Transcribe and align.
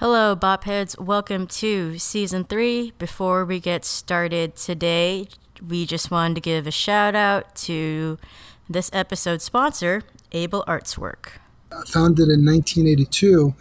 Hello, 0.00 0.36
Bopheads. 0.36 0.96
Welcome 0.96 1.48
to 1.48 1.98
season 1.98 2.44
three. 2.44 2.92
Before 2.98 3.44
we 3.44 3.58
get 3.58 3.84
started 3.84 4.54
today, 4.54 5.26
we 5.60 5.86
just 5.86 6.08
wanted 6.08 6.36
to 6.36 6.40
give 6.40 6.68
a 6.68 6.70
shout 6.70 7.16
out 7.16 7.56
to 7.66 8.16
this 8.70 8.90
episode's 8.92 9.42
sponsor, 9.42 10.02
Able 10.30 10.62
Artswork. 10.68 11.40
Founded 11.88 12.28
in 12.28 12.46
1982, 12.46 13.56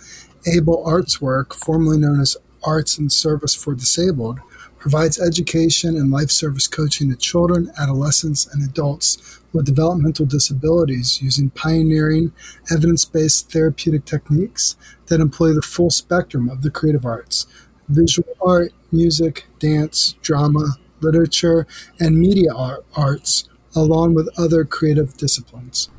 Able 0.45 0.85
Artswork, 0.85 1.55
formerly 1.55 1.97
known 1.97 2.19
as 2.21 2.37
Arts 2.63 2.99
and 2.99 3.11
Service 3.11 3.55
for 3.55 3.73
Disabled, 3.73 4.39
provides 4.77 5.19
education 5.19 5.97
and 5.97 6.11
life 6.11 6.29
service 6.31 6.67
coaching 6.67 7.09
to 7.09 7.15
children, 7.15 7.71
adolescents, 7.77 8.45
and 8.45 8.63
adults 8.63 9.39
with 9.53 9.65
developmental 9.65 10.25
disabilities 10.25 11.21
using 11.21 11.49
pioneering, 11.51 12.31
evidence 12.71 13.05
based 13.05 13.51
therapeutic 13.51 14.05
techniques 14.05 14.75
that 15.07 15.19
employ 15.19 15.53
the 15.53 15.61
full 15.61 15.89
spectrum 15.89 16.49
of 16.49 16.61
the 16.61 16.71
creative 16.71 17.05
arts 17.05 17.47
visual 17.89 18.35
art, 18.41 18.73
music, 18.91 19.45
dance, 19.59 20.15
drama, 20.21 20.75
literature, 20.99 21.65
and 21.99 22.19
media 22.19 22.53
art, 22.53 22.85
arts, 22.95 23.47
along 23.75 24.13
with 24.13 24.29
other 24.37 24.65
creative 24.65 25.15
disciplines. 25.15 25.89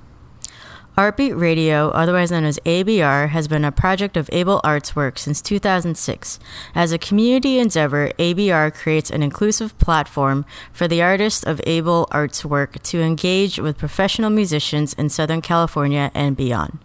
Artbeat 0.99 1.41
Radio, 1.41 1.91
otherwise 1.91 2.33
known 2.33 2.43
as 2.43 2.59
ABR, 2.67 3.29
has 3.29 3.47
been 3.47 3.65
a 3.65 3.71
project 3.71 4.17
of 4.17 4.29
Able 4.33 4.61
Arts 4.65 4.97
Work 4.97 5.17
since 5.17 5.41
2006. 5.41 6.41
As 6.75 6.91
a 6.91 6.99
community 6.99 7.61
endeavor, 7.61 8.11
ABR 8.19 8.75
creates 8.75 9.09
an 9.09 9.23
inclusive 9.23 9.79
platform 9.79 10.45
for 10.73 10.89
the 10.89 11.01
artists 11.01 11.45
of 11.45 11.61
Able 11.65 12.09
Arts 12.11 12.45
Work 12.45 12.83
to 12.83 13.01
engage 13.01 13.61
with 13.61 13.79
professional 13.79 14.29
musicians 14.29 14.93
in 14.95 15.09
Southern 15.09 15.41
California 15.41 16.11
and 16.15 16.37
beyond. 16.37 16.81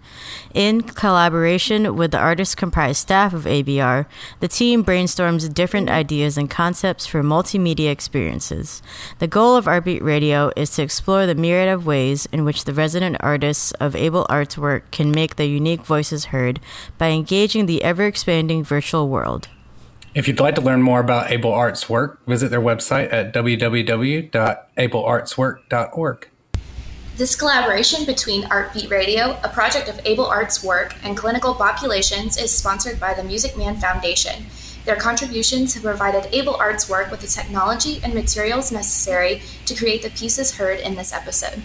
In 0.53 0.81
collaboration 0.81 1.95
with 1.95 2.11
the 2.11 2.19
artist 2.19 2.55
comprised 2.55 2.99
staff 2.99 3.33
of 3.33 3.45
ABR, 3.45 4.05
the 4.41 4.47
team 4.47 4.85
brainstorms 4.85 5.51
different 5.51 5.89
ideas 5.89 6.37
and 6.37 6.51
concepts 6.51 7.07
for 7.07 7.23
multimedia 7.23 7.89
experiences. 7.89 8.83
The 9.17 9.27
goal 9.27 9.55
of 9.55 9.65
Artbeat 9.65 10.03
Radio 10.03 10.51
is 10.55 10.69
to 10.75 10.83
explore 10.83 11.25
the 11.25 11.33
myriad 11.33 11.69
of 11.69 11.87
ways 11.87 12.27
in 12.31 12.45
which 12.45 12.65
the 12.65 12.75
resident 12.75 13.17
artists 13.19 13.71
of 13.79 14.02
Able 14.03 14.27
Artswork 14.29 14.91
can 14.91 15.09
make 15.11 15.37
their 15.37 15.47
unique 15.47 15.85
voices 15.85 16.25
heard 16.25 16.59
by 16.97 17.11
engaging 17.11 17.67
the 17.67 17.81
ever 17.83 18.05
expanding 18.05 18.61
virtual 18.61 19.07
world. 19.07 19.47
If 20.13 20.27
you'd 20.27 20.41
like 20.41 20.55
to 20.55 20.61
learn 20.61 20.81
more 20.81 20.99
about 20.99 21.31
Able 21.31 21.53
Arts 21.53 21.89
work, 21.89 22.19
visit 22.27 22.51
their 22.51 22.59
website 22.59 23.13
at 23.13 23.33
www.ableartswork.org. 23.33 26.29
This 27.15 27.35
collaboration 27.35 28.05
between 28.05 28.41
Artbeat 28.43 28.89
Radio, 28.89 29.39
a 29.43 29.49
project 29.49 29.87
of 29.87 30.01
Able 30.03 30.25
Arts 30.25 30.63
Work, 30.63 30.95
and 31.03 31.15
Clinical 31.15 31.53
Populations 31.53 32.37
is 32.37 32.49
sponsored 32.51 32.99
by 32.99 33.13
the 33.13 33.23
Music 33.23 33.55
Man 33.55 33.77
Foundation. 33.77 34.47
Their 34.83 34.95
contributions 34.97 35.75
have 35.75 35.83
provided 35.83 36.27
Able 36.35 36.55
Arts 36.55 36.89
Work 36.89 37.09
with 37.09 37.21
the 37.21 37.27
technology 37.27 38.01
and 38.03 38.13
materials 38.13 38.69
necessary 38.71 39.41
to 39.65 39.75
create 39.75 40.01
the 40.01 40.09
pieces 40.09 40.57
heard 40.57 40.79
in 40.79 40.95
this 40.95 41.13
episode. 41.13 41.61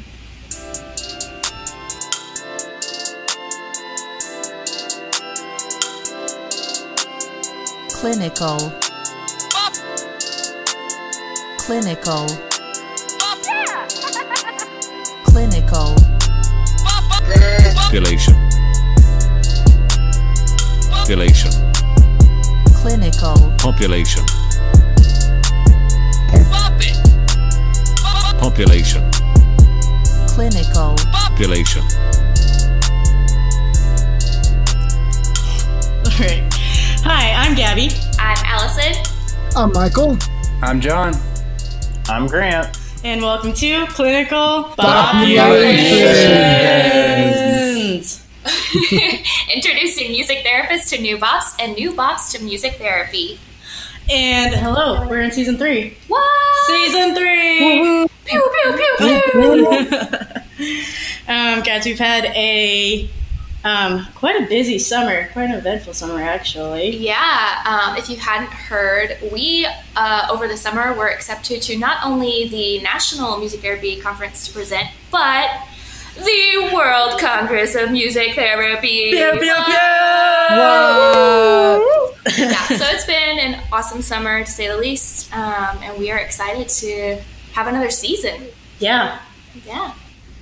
Clinical. 8.01 8.73
Clinical. 11.59 12.29
Clinical. 15.25 15.97
Population. 17.75 18.35
Population. 20.93 21.51
Clinical. 22.73 23.53
Population. 23.59 24.25
Population. 28.39 29.11
Clinical. 30.29 30.95
Population. 31.13 31.83
All 36.07 36.19
right. 36.21 36.58
Hi, 37.05 37.33
I'm 37.33 37.55
Gabby. 37.55 37.91
I'm 38.19 38.37
Allison. 38.45 38.93
I'm 39.57 39.73
Michael. 39.73 40.19
I'm 40.63 40.81
John. 40.81 41.15
I'm 42.09 42.27
Grant. 42.27 42.77
And 43.05 43.23
welcome 43.23 43.53
to 43.55 43.87
Clinical 43.87 44.65
Populations. 44.77 45.39
Populations. 48.43 49.25
Introducing 49.55 50.11
music 50.11 50.45
therapists 50.45 50.91
to 50.91 51.01
new 51.01 51.17
bops 51.17 51.55
and 51.61 51.77
new 51.77 51.93
bops 51.93 52.33
to 52.33 52.43
music 52.43 52.75
therapy. 52.75 53.39
And 54.11 54.55
hello, 54.55 55.07
we're 55.09 55.21
in 55.23 55.31
season 55.31 55.57
three. 55.57 55.97
What? 56.09 56.67
Season 56.67 57.15
three. 57.15 58.09
Pew, 58.25 58.51
pew, 58.65 58.77
pew, 58.77 59.23
pew. 59.31 59.67
um, 61.29 61.63
guys, 61.63 61.85
we've 61.85 61.99
had 61.99 62.25
a 62.27 63.09
um, 63.65 64.07
quite 64.15 64.41
a 64.41 64.47
busy 64.47 64.79
summer, 64.79 65.29
quite 65.33 65.51
an 65.51 65.57
eventful 65.57 65.93
summer 65.93 66.23
actually. 66.23 66.97
Yeah, 66.97 67.63
um, 67.67 67.97
if 67.97 68.09
you 68.09 68.17
hadn't 68.17 68.53
heard, 68.53 69.19
we 69.33 69.67
uh, 69.97 70.29
over 70.31 70.47
the 70.47 70.57
summer 70.57 70.95
were 70.95 71.09
accepted 71.09 71.63
to 71.63 71.77
not 71.77 72.05
only 72.05 72.49
the 72.49 72.81
National 72.83 73.39
Music 73.39 73.61
Therapy 73.61 74.01
Conference 74.01 74.47
to 74.47 74.55
present, 74.55 74.89
but 75.11 75.51
the 76.17 76.71
World 76.73 77.21
Congress 77.21 77.75
of 77.75 77.91
Music 77.91 78.35
Therapy. 78.35 79.11
Pew, 79.11 79.31
pew, 79.33 79.41
pew. 79.41 79.49
yeah, 82.37 82.67
so 82.69 82.85
it's 82.89 83.07
been 83.07 83.39
an 83.39 83.61
awesome 83.73 84.03
summer 84.03 84.45
to 84.45 84.51
say 84.51 84.69
the 84.69 84.77
least, 84.77 85.33
um, 85.35 85.79
and 85.83 85.99
we 85.99 86.11
are 86.11 86.19
excited 86.19 86.69
to 86.69 87.19
have 87.53 87.67
another 87.67 87.91
season. 87.91 88.49
Yeah. 88.79 89.19
Yeah. 89.67 89.95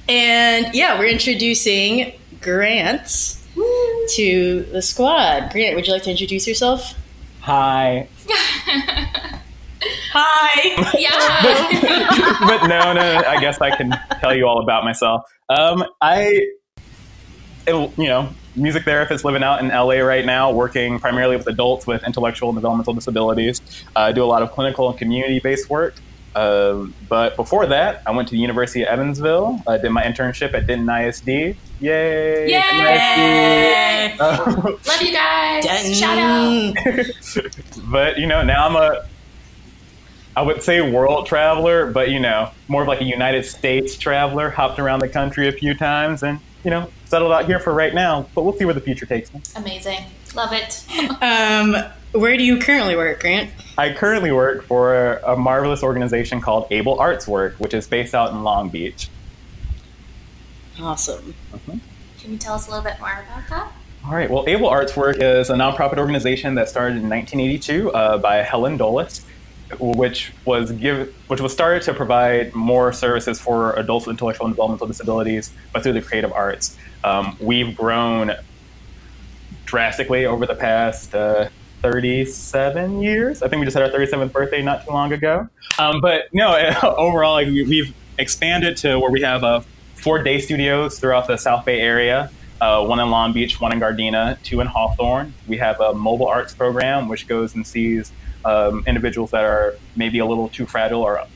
And 0.09 0.75
yeah, 0.75 0.99
we're 0.99 1.09
introducing 1.09 2.13
Grant 2.41 3.39
to 4.15 4.63
the 4.73 4.83
squad. 4.83 5.51
Grant, 5.53 5.75
would 5.77 5.87
you 5.87 5.93
like 5.93 6.03
to 6.05 6.11
introduce 6.11 6.47
yourself? 6.47 6.95
Hi. 7.41 8.09
Hi. 10.13 10.93
Yeah. 10.99 12.39
but 12.47 12.67
no, 12.67 12.93
no, 12.93 13.23
I 13.27 13.41
guess 13.41 13.61
I 13.61 13.75
can 13.77 13.93
tell 14.21 14.35
you 14.35 14.47
all 14.47 14.63
about 14.63 14.85
myself. 14.85 15.23
Um, 15.49 15.85
I, 16.01 16.47
it- 17.67 17.99
you 17.99 18.07
know, 18.07 18.29
music 18.55 18.85
therapist 18.85 19.25
living 19.25 19.43
out 19.43 19.61
in 19.61 19.69
LA 19.69 19.97
right 19.99 20.25
now, 20.25 20.51
working 20.51 20.99
primarily 20.99 21.37
with 21.37 21.47
adults 21.47 21.87
with 21.87 22.03
intellectual 22.05 22.49
and 22.49 22.57
developmental 22.57 22.95
disabilities. 22.95 23.61
Uh, 23.95 24.01
I 24.01 24.13
do 24.13 24.25
a 24.25 24.27
lot 24.27 24.43
of 24.43 24.51
clinical 24.53 24.89
and 24.89 24.99
community 24.99 25.39
based 25.41 25.69
work. 25.69 25.95
Um, 26.37 26.95
but 27.09 27.35
before 27.35 27.65
that, 27.67 28.03
I 28.07 28.11
went 28.11 28.29
to 28.29 28.33
the 28.33 28.39
University 28.41 28.83
of 28.83 28.89
Evansville. 28.89 29.63
I 29.67 29.79
did 29.79 29.89
my 29.91 30.03
internship 30.03 30.53
at 30.53 30.67
Denton 30.67 30.89
ISD. 30.89 31.29
Yay! 31.29 31.57
Yay! 31.81 32.53
ISD. 34.13 34.21
Uh, 34.21 34.77
Love 34.87 35.03
you 35.03 35.13
guys. 35.13 35.65
Denton. 35.65 35.95
Shout 35.95 36.19
out. 36.19 36.75
but 37.91 38.19
you 38.19 38.27
know 38.27 38.43
now 38.43 38.67
i'm 38.67 38.77
a 38.77 39.07
i 40.37 40.43
would 40.43 40.63
say 40.63 40.81
world 40.81 41.27
traveler 41.27 41.91
but 41.91 42.11
you 42.11 42.19
know 42.19 42.51
more 42.69 42.83
of 42.83 42.89
like 42.89 43.01
a 43.01 43.05
united 43.05 43.45
states 43.45 43.97
traveler 43.97 44.51
hopped 44.51 44.79
around 44.79 45.01
the 45.01 45.09
country 45.09 45.49
a 45.49 45.53
few 45.53 45.75
times 45.75 46.23
and 46.23 46.41
you 46.65 46.71
know 46.71 46.91
settled 47.05 47.33
out 47.33 47.47
here 47.47 47.59
for 47.59 47.73
right 47.73 47.95
now 47.95 48.27
but 48.35 48.43
we'll 48.43 48.53
see 48.55 48.65
where 48.65 48.75
the 48.75 48.81
future 48.81 49.07
takes 49.07 49.33
me 49.33 49.41
Amazing. 49.55 50.05
Love 50.35 50.53
it. 50.53 50.85
Um, 51.23 51.77
where 52.13 52.37
do 52.37 52.45
you 52.45 52.59
currently 52.59 52.97
work, 52.97 53.21
Grant? 53.21 53.51
i 53.79 53.93
currently 53.93 54.33
work 54.33 54.65
for 54.65 55.15
a 55.19 55.37
marvelous 55.37 55.83
organization 55.83 56.41
called 56.41 56.67
able 56.71 56.99
arts 56.99 57.29
work 57.29 57.55
which 57.59 57.75
is 57.75 57.87
based 57.87 58.15
out 58.15 58.33
in 58.33 58.43
long 58.43 58.71
beach 58.71 59.11
Awesome. 60.81 61.35
Can 62.19 62.33
you 62.33 62.39
tell 62.39 62.55
us 62.55 62.67
a 62.67 62.71
little 62.71 62.85
bit 62.85 62.99
more 63.01 63.13
about 63.13 63.49
that? 63.49 63.73
All 64.05 64.13
right. 64.13 64.31
Well, 64.31 64.45
Able 64.47 64.69
Arts 64.69 64.97
Work 64.97 65.17
is 65.21 65.51
a 65.51 65.55
nonprofit 65.55 65.99
organization 65.99 66.55
that 66.57 66.69
started 66.69 66.97
in 66.97 67.09
1982 67.09 67.91
uh, 67.91 68.19
by 68.19 68.37
Helen 68.37 68.77
Dulles, 68.77 69.25
which 69.81 70.33
was 70.45 70.73
give, 70.73 71.15
which 71.29 71.41
was 71.41 71.53
started 71.53 71.83
to 71.85 71.95
provide 71.95 72.55
more 72.55 72.93
services 72.93 73.41
for 73.41 73.73
adults 73.75 74.07
with 74.07 74.15
intellectual 74.15 74.47
and 74.47 74.55
developmental 74.55 74.87
disabilities, 74.87 75.51
but 75.73 75.83
through 75.83 75.95
the 75.95 76.03
creative 76.03 76.33
arts. 76.33 76.77
Um, 77.05 77.37
we've 77.41 77.77
grown 77.77 78.33
drastically 79.65 80.27
over 80.27 80.47
the 80.47 80.55
past 80.55 81.15
uh, 81.15 81.49
37 81.83 83.03
years. 83.03 83.43
I 83.43 83.49
think 83.49 83.61
we 83.61 83.67
just 83.67 83.77
had 83.77 83.91
our 83.91 83.99
37th 83.99 84.33
birthday 84.33 84.63
not 84.63 84.85
too 84.85 84.93
long 84.93 85.13
ago. 85.13 85.49
Um, 85.79 86.01
but 86.01 86.25
no, 86.33 86.57
overall, 86.83 87.35
like, 87.35 87.47
we, 87.47 87.63
we've 87.63 87.95
expanded 88.19 88.77
to 88.79 88.99
where 88.99 89.11
we 89.11 89.23
have 89.23 89.45
uh, 89.45 89.61
four 89.95 90.23
day 90.23 90.41
studios 90.41 90.99
throughout 90.99 91.27
the 91.27 91.37
South 91.37 91.65
Bay 91.65 91.81
area. 91.81 92.31
Uh, 92.61 92.85
one 92.85 92.99
in 93.01 93.11
Long 93.11 93.33
Beach, 93.33 93.61
one 93.61 93.73
in 93.73 93.81
Gardena, 93.81 94.43
two 94.43 94.61
in 94.61 94.67
Hawthorne. 94.67 95.35
We 95.47 95.59
have 95.59 95.79
a 95.81 95.93
mobile 95.93 96.27
arts 96.27 96.55
program, 96.55 97.09
which 97.09 97.27
goes 97.29 97.55
and 97.55 97.67
sees 97.67 98.13
um, 98.47 98.83
individuals 98.87 99.31
that 99.33 99.45
are 99.45 99.75
maybe 99.95 100.21
a 100.21 100.27
little 100.27 100.49
too 100.49 100.65
fragile 100.65 101.03
or 101.03 101.27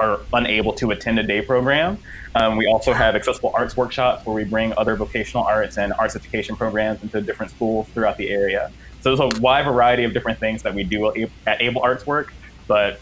are 0.00 0.20
unable 0.32 0.72
to 0.74 0.90
attend 0.90 1.18
a 1.18 1.22
day 1.22 1.42
program. 1.42 1.98
Um, 2.34 2.56
we 2.56 2.66
also 2.66 2.92
have 2.92 3.14
accessible 3.14 3.52
arts 3.54 3.76
workshops 3.76 4.24
where 4.24 4.34
we 4.34 4.44
bring 4.44 4.72
other 4.76 4.96
vocational 4.96 5.44
arts 5.44 5.76
and 5.76 5.92
arts 5.92 6.16
education 6.16 6.56
programs 6.56 7.02
into 7.02 7.20
different 7.20 7.52
schools 7.52 7.86
throughout 7.88 8.16
the 8.16 8.30
area. 8.30 8.72
So 9.02 9.14
there's 9.14 9.34
a 9.34 9.40
wide 9.40 9.64
variety 9.64 10.04
of 10.04 10.12
different 10.12 10.38
things 10.38 10.62
that 10.62 10.74
we 10.74 10.84
do 10.84 11.12
at 11.46 11.60
Able 11.60 11.82
Arts 11.82 12.06
Work, 12.06 12.32
but 12.68 13.00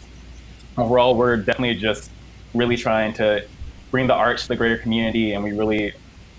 overall, 0.78 1.14
we're 1.14 1.36
definitely 1.36 1.74
just 1.74 2.10
really 2.54 2.76
trying 2.76 3.12
to 3.14 3.44
bring 3.90 4.06
the 4.06 4.14
arts 4.14 4.42
to 4.42 4.48
the 4.48 4.56
greater 4.56 4.78
community, 4.78 5.32
and 5.32 5.44
we 5.44 5.52
really, 5.52 5.92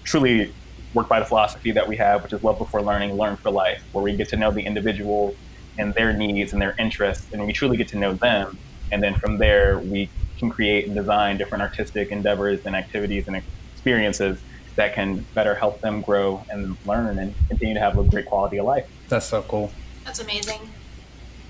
truly 0.04 0.52
work 0.94 1.08
by 1.08 1.19
the 1.19 1.25
philosophy 1.25 1.72
that 1.72 1.88
we 1.88 1.96
have, 1.96 2.24
which 2.24 2.34
is 2.34 2.44
love 2.44 2.58
before 2.58 2.81
learning, 2.81 3.13
learn 3.13 3.38
for 3.38 3.52
life, 3.52 3.81
where 3.92 4.04
we 4.04 4.16
get 4.16 4.28
to 4.30 4.36
know 4.36 4.52
the 4.52 4.62
individual 4.62 5.36
and 5.78 5.94
their 5.94 6.12
needs 6.12 6.54
and 6.54 6.62
their 6.62 6.75
interests, 6.80 7.28
and 7.31 7.46
we 7.46 7.54
truly 7.54 7.78
get 7.78 7.88
to 7.88 7.98
know 7.98 8.13
them. 8.13 8.58
And 8.92 9.02
then 9.02 9.16
from 9.16 9.38
there, 9.38 9.80
we 9.80 10.10
can 10.38 10.50
create 10.50 10.88
and 10.88 10.96
design 10.96 11.38
different 11.38 11.62
artistic 11.62 12.10
endeavors 12.10 12.66
and 12.66 12.75
activities 12.75 13.28
and 13.28 13.42
experiences 13.74 14.40
that 14.76 14.94
can 14.94 15.26
better 15.34 15.56
help 15.56 15.82
them 15.82 16.02
grow 16.02 16.44
and 16.50 16.78
learn 16.86 17.20
and 17.20 17.34
continue 17.48 17.74
to 17.74 17.80
have 17.80 17.98
a 17.98 18.04
great 18.04 18.26
quality 18.26 18.58
of 18.58 18.66
life. 18.66 18.88
That's 19.10 19.26
so 19.26 19.42
cool. 19.44 19.72
That's 20.06 20.20
amazing. 20.20 20.62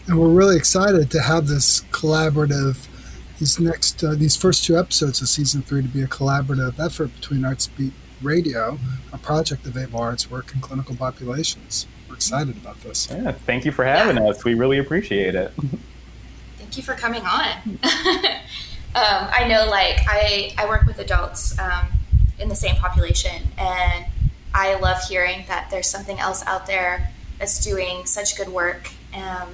And 0.07 0.19
we're 0.19 0.29
really 0.29 0.57
excited 0.57 1.11
to 1.11 1.21
have 1.21 1.47
this 1.47 1.81
collaborative, 1.91 2.87
these 3.39 3.59
next, 3.59 4.03
uh, 4.03 4.15
these 4.15 4.35
first 4.35 4.65
two 4.65 4.77
episodes 4.77 5.21
of 5.21 5.29
season 5.29 5.61
three 5.61 5.81
to 5.81 5.87
be 5.87 6.01
a 6.01 6.07
collaborative 6.07 6.79
effort 6.83 7.13
between 7.15 7.41
Artbeat 7.41 7.91
Radio, 8.21 8.79
a 9.13 9.17
project 9.17 9.65
of 9.65 9.77
Able 9.77 9.99
Arts 9.99 10.29
Work 10.29 10.53
in 10.53 10.61
clinical 10.61 10.95
populations. 10.95 11.87
We're 12.09 12.15
excited 12.15 12.57
about 12.57 12.81
this. 12.81 13.09
Yeah, 13.09 13.31
thank 13.31 13.65
you 13.65 13.71
for 13.71 13.85
having 13.85 14.17
yeah. 14.17 14.29
us. 14.29 14.43
We 14.43 14.53
really 14.55 14.79
appreciate 14.79 15.35
it. 15.35 15.53
Thank 16.57 16.77
you 16.77 16.83
for 16.83 16.93
coming 16.93 17.23
on. 17.23 17.47
um, 17.83 19.27
I 19.33 19.45
know, 19.49 19.65
like, 19.69 19.99
I, 20.07 20.53
I 20.57 20.65
work 20.69 20.85
with 20.85 20.99
adults 20.99 21.59
um, 21.59 21.87
in 22.41 22.49
the 22.49 22.55
same 22.55 22.75
population, 22.75 23.49
and 23.57 24.05
I 24.53 24.75
love 24.75 25.01
hearing 25.07 25.45
that 25.47 25.69
there's 25.71 25.87
something 25.87 26.19
else 26.19 26.45
out 26.45 26.67
there 26.67 27.11
that's 27.39 27.63
doing 27.63 28.05
such 28.05 28.37
good 28.37 28.49
work, 28.49 28.89
um, 29.13 29.49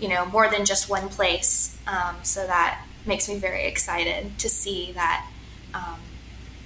you 0.00 0.08
know, 0.08 0.26
more 0.26 0.48
than 0.48 0.64
just 0.64 0.88
one 0.88 1.08
place. 1.08 1.78
Um, 1.86 2.16
so 2.22 2.46
that 2.46 2.84
makes 3.06 3.28
me 3.28 3.36
very 3.36 3.64
excited 3.64 4.38
to 4.38 4.48
see 4.48 4.92
that 4.92 5.26
um, 5.74 6.00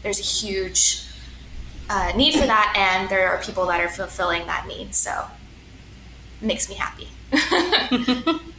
there's 0.03 0.21
a 0.21 0.23
huge 0.23 1.05
uh, 1.91 2.13
need 2.17 2.35
for 2.35 2.47
that, 2.47 2.75
and 2.77 3.09
there 3.11 3.29
are 3.31 3.43
people 3.43 3.67
that 3.67 3.81
are 3.81 3.89
fulfilling 3.89 4.47
that 4.47 4.67
need. 4.67 4.95
So 4.95 5.27
it 6.41 6.47
makes 6.47 6.69
me 6.69 6.77
happy. 6.77 7.09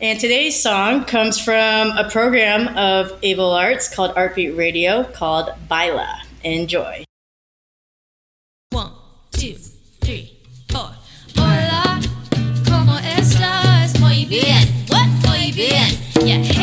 and 0.00 0.20
today's 0.20 0.60
song 0.60 1.04
comes 1.04 1.40
from 1.40 1.90
a 1.96 2.08
program 2.08 2.76
of 2.76 3.18
Able 3.22 3.50
Arts 3.50 3.92
called 3.92 4.14
Artbeat 4.14 4.56
Radio 4.56 5.04
called 5.04 5.50
Baila. 5.68 6.22
Enjoy. 6.44 7.04
One, 8.70 8.92
two, 9.32 9.54
three, 10.00 10.38
four. 10.70 10.90
Hola, 11.36 12.00
¿cómo 12.64 12.98
estás? 13.00 13.98
Muy 14.00 14.24
bien. 14.24 14.66
What? 14.88 15.08
Muy 15.26 15.52
bien. 15.52 15.90
Yeah, 16.24 16.57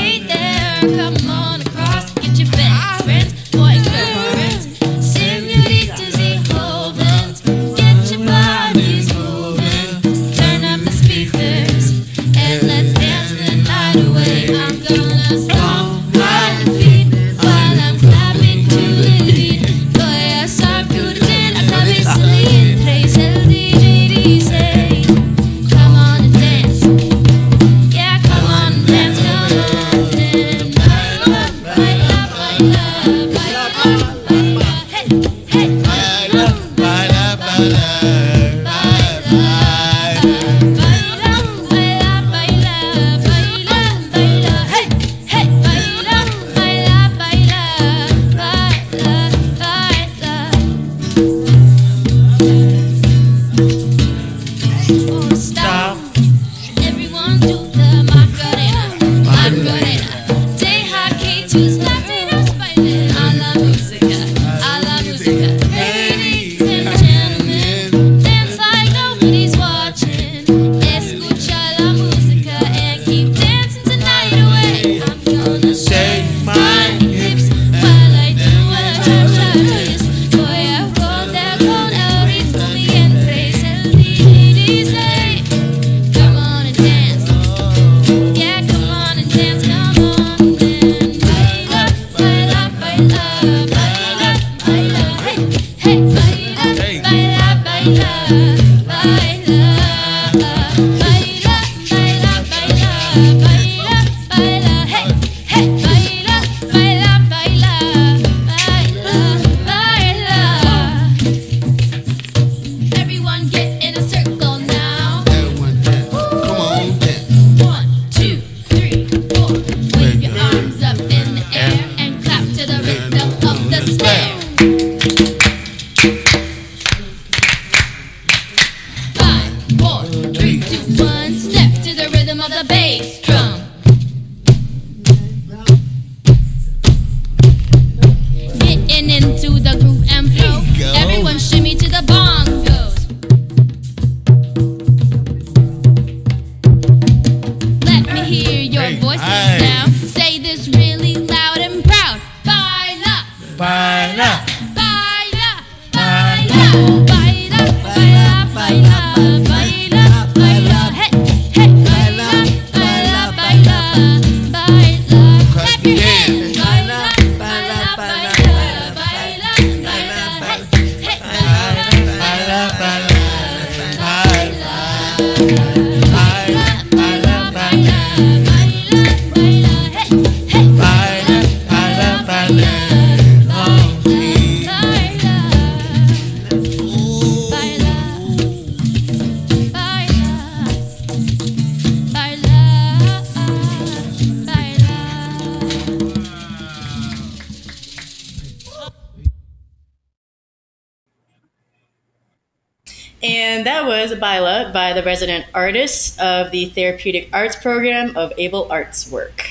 And 203.55 203.65
And 203.65 203.67
that 203.67 203.85
was 203.85 204.13
Baila 204.19 204.71
by 204.73 204.91
the 204.91 205.01
resident 205.01 205.45
artist 205.53 206.19
of 206.19 206.51
the 206.51 206.65
Therapeutic 206.65 207.29
Arts 207.31 207.55
Program 207.55 208.17
of 208.17 208.33
Able 208.37 208.69
Arts 208.69 209.09
Work. 209.09 209.45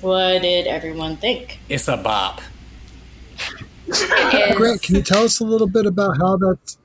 What 0.00 0.42
did 0.42 0.68
everyone 0.68 1.16
think? 1.16 1.58
It's 1.68 1.88
a 1.88 1.96
bop. 1.96 2.40
Grant, 4.54 4.82
can 4.82 4.94
you 4.94 5.02
tell 5.02 5.24
us 5.24 5.40
a 5.40 5.44
little 5.44 5.66
bit 5.66 5.84
about 5.84 6.16
how 6.16 6.36
that's? 6.36 6.78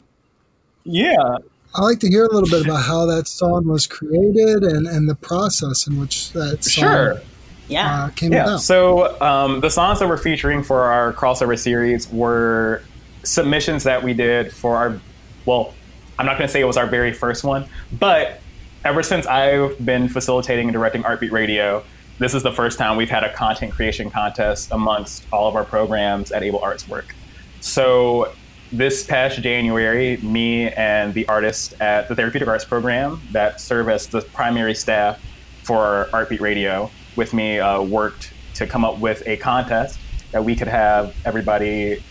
Yeah. 0.86 1.38
I 1.75 1.82
like 1.84 2.00
to 2.00 2.08
hear 2.10 2.25
a 2.25 2.34
little 2.34 2.50
bit 2.50 2.65
about 2.65 2.82
how 2.84 3.06
that 3.06 3.27
song 3.27 3.68
was 3.68 3.86
created 3.86 4.63
and, 4.63 4.88
and 4.88 5.08
the 5.08 5.13
process 5.13 5.86
in 5.86 6.00
which 6.00 6.32
that 6.32 6.63
song 6.63 6.84
Sure. 6.84 7.22
Yeah. 7.68 8.06
uh, 8.06 8.10
came 8.10 8.34
Yeah. 8.34 8.46
about. 8.46 8.62
So 8.62 9.22
um, 9.22 9.60
the 9.60 9.70
songs 9.70 10.00
that 10.00 10.10
we're 10.10 10.18
featuring 10.18 10.63
for 10.63 10.82
our 10.86 11.13
crossover 11.13 11.60
series 11.60 12.10
were 12.12 12.82
submissions 13.24 13.84
that 13.84 14.01
we 14.01 14.15
did 14.15 14.51
for 14.51 14.77
our. 14.77 15.00
Well, 15.46 15.75
I'm 16.20 16.26
not 16.26 16.38
going 16.38 16.50
to 16.50 16.52
say 16.52 16.60
it 16.60 16.66
was 16.66 16.76
our 16.76 16.86
very 16.86 17.14
first 17.14 17.46
one, 17.46 17.66
but 17.98 18.42
ever 18.84 19.02
since 19.02 19.26
I've 19.26 19.84
been 19.84 20.10
facilitating 20.10 20.68
and 20.68 20.74
directing 20.74 21.02
Artbeat 21.04 21.32
Radio, 21.32 21.82
this 22.18 22.34
is 22.34 22.44
the 22.44 22.52
first 22.52 22.78
time 22.78 22.98
we've 22.98 23.10
had 23.10 23.24
a 23.24 23.34
content 23.34 23.72
creation 23.72 24.12
contest 24.12 24.70
amongst 24.74 25.26
all 25.32 25.48
of 25.48 25.56
our 25.56 25.64
programs 25.64 26.34
at 26.34 26.44
Able 26.44 26.60
Arts 26.60 26.90
Work. 26.90 27.16
So 27.62 28.34
this 28.74 29.06
past 29.06 29.42
January, 29.42 30.18
me 30.18 30.70
and 30.72 31.14
the 31.14 31.26
artists 31.30 31.74
at 31.80 32.10
the 32.10 32.16
Therapeutic 32.16 32.50
Arts 32.50 32.66
Program 32.66 33.22
that 33.32 33.62
serve 33.62 33.88
as 33.88 34.08
the 34.08 34.20
primary 34.22 34.76
staff 34.76 35.22
for 35.64 36.10
Artbeat 36.12 36.42
Radio 36.42 36.92
with 37.16 37.34
me 37.34 37.60
uh, 37.60 37.82
worked 37.82 38.34
to 38.56 38.68
come 38.68 38.84
up 38.84 39.00
with 39.00 39.26
a 39.26 39.38
contest 39.38 39.98
that 40.34 40.44
we 40.44 40.54
could 40.54 40.68
have 40.68 41.16
everybody 41.24 42.04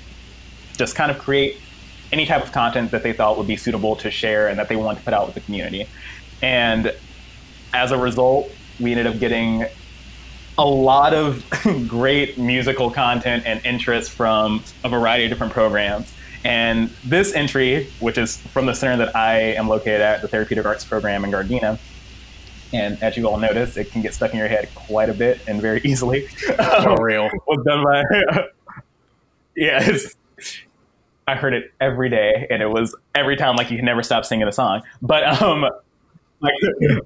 just 0.79 0.97
kind 0.97 1.11
of 1.11 1.19
create 1.19 1.59
any 2.13 2.27
type 2.27 2.43
of 2.43 2.53
content 2.53 2.91
that 2.91 3.03
they 3.03 3.13
thought 3.13 3.37
would 3.37 3.47
be 3.47 3.57
suitable 3.57 3.97
to 3.97 4.11
share 4.11 4.49
and 4.49 4.59
that 4.59 4.69
they 4.69 4.77
wanted 4.77 4.99
to 4.99 5.05
put 5.05 5.15
out 5.15 5.27
with 5.27 5.35
the 5.35 5.41
community. 5.41 5.87
And 6.43 6.95
as 7.75 7.91
a 7.91 7.99
result, 7.99 8.51
we 8.81 8.93
ended 8.93 9.07
up 9.07 9.19
getting 9.19 9.67
a 10.57 10.65
lot 10.65 11.15
of 11.15 11.45
great 11.89 12.39
musical 12.39 12.91
content 12.91 13.45
and 13.47 13.65
interest 13.65 14.11
from 14.11 14.63
a 14.85 14.89
variety 14.89 15.25
of 15.25 15.31
different 15.31 15.53
programs. 15.53 16.13
And 16.45 16.91
this 17.05 17.35
entry, 17.35 17.89
which 18.01 18.17
is 18.17 18.39
from 18.39 18.67
the 18.67 18.75
center 18.75 19.05
that 19.05 19.15
I 19.15 19.39
am 19.39 19.69
located 19.69 20.01
at, 20.01 20.23
the 20.23 20.29
Therapeutic 20.29 20.65
Arts 20.65 20.85
Program 20.85 21.25
in 21.25 21.31
Gardena, 21.31 21.79
and 22.73 23.03
as 23.03 23.17
you 23.17 23.27
all 23.27 23.39
notice, 23.39 23.77
it 23.77 23.91
can 23.91 24.03
get 24.03 24.15
stuck 24.15 24.33
in 24.33 24.39
your 24.39 24.49
head 24.49 24.69
quite 24.75 25.09
a 25.09 25.15
bit 25.15 25.41
and 25.47 25.61
very 25.61 25.81
easily. 25.85 26.27
For 26.27 26.97
real. 27.03 27.31
was 27.47 27.65
done 27.65 27.85
by 27.85 28.49
yeah 29.57 29.83
it's, 29.83 30.15
i 31.29 31.35
heard 31.35 31.55
it 31.55 31.73
every 31.81 32.09
day 32.09 32.47
and 32.51 32.63
it 32.63 32.69
was 32.69 32.95
every 33.15 33.37
time 33.37 33.57
like 33.57 33.71
you 33.71 33.77
can 33.77 33.87
never 33.87 34.03
stop 34.03 34.25
singing 34.25 34.47
the 34.47 34.53
song. 34.53 34.83
But 35.03 35.25
um 35.43 35.65
like 36.41 36.55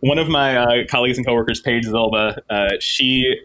one 0.00 0.18
of 0.18 0.28
my 0.28 0.56
uh, 0.56 0.86
colleagues 0.88 1.16
and 1.16 1.26
coworkers 1.26 1.60
paige 1.60 1.86
zilba 1.86 2.38
uh, 2.50 2.68
she 2.80 3.44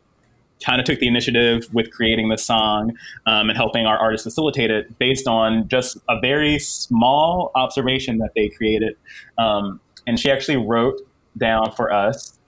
kind 0.63 0.79
of 0.79 0.85
took 0.85 0.99
the 0.99 1.07
initiative 1.07 1.67
with 1.73 1.91
creating 1.91 2.29
this 2.29 2.43
song 2.43 2.97
um, 3.25 3.49
and 3.49 3.57
helping 3.57 3.85
our 3.85 3.97
artists 3.97 4.23
facilitate 4.23 4.71
it 4.71 4.97
based 4.97 5.27
on 5.27 5.67
just 5.67 5.97
a 6.09 6.19
very 6.19 6.57
small 6.59 7.51
observation 7.55 8.17
that 8.17 8.31
they 8.35 8.49
created. 8.49 8.95
Um, 9.37 9.79
and 10.05 10.19
she 10.19 10.31
actually 10.31 10.57
wrote 10.57 10.99
down 11.37 11.71
for 11.73 11.91
us 11.91 12.39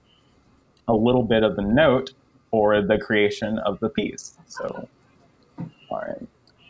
a 0.88 0.94
little 0.94 1.24
bit 1.24 1.44
of 1.44 1.56
the 1.56 1.62
note 1.62 2.14
for 2.50 2.82
the 2.82 2.98
creation 2.98 3.60
of 3.60 3.80
the 3.80 3.90
piece. 3.90 4.38
So 4.48 4.88
all 5.90 6.00
right. 6.00 6.28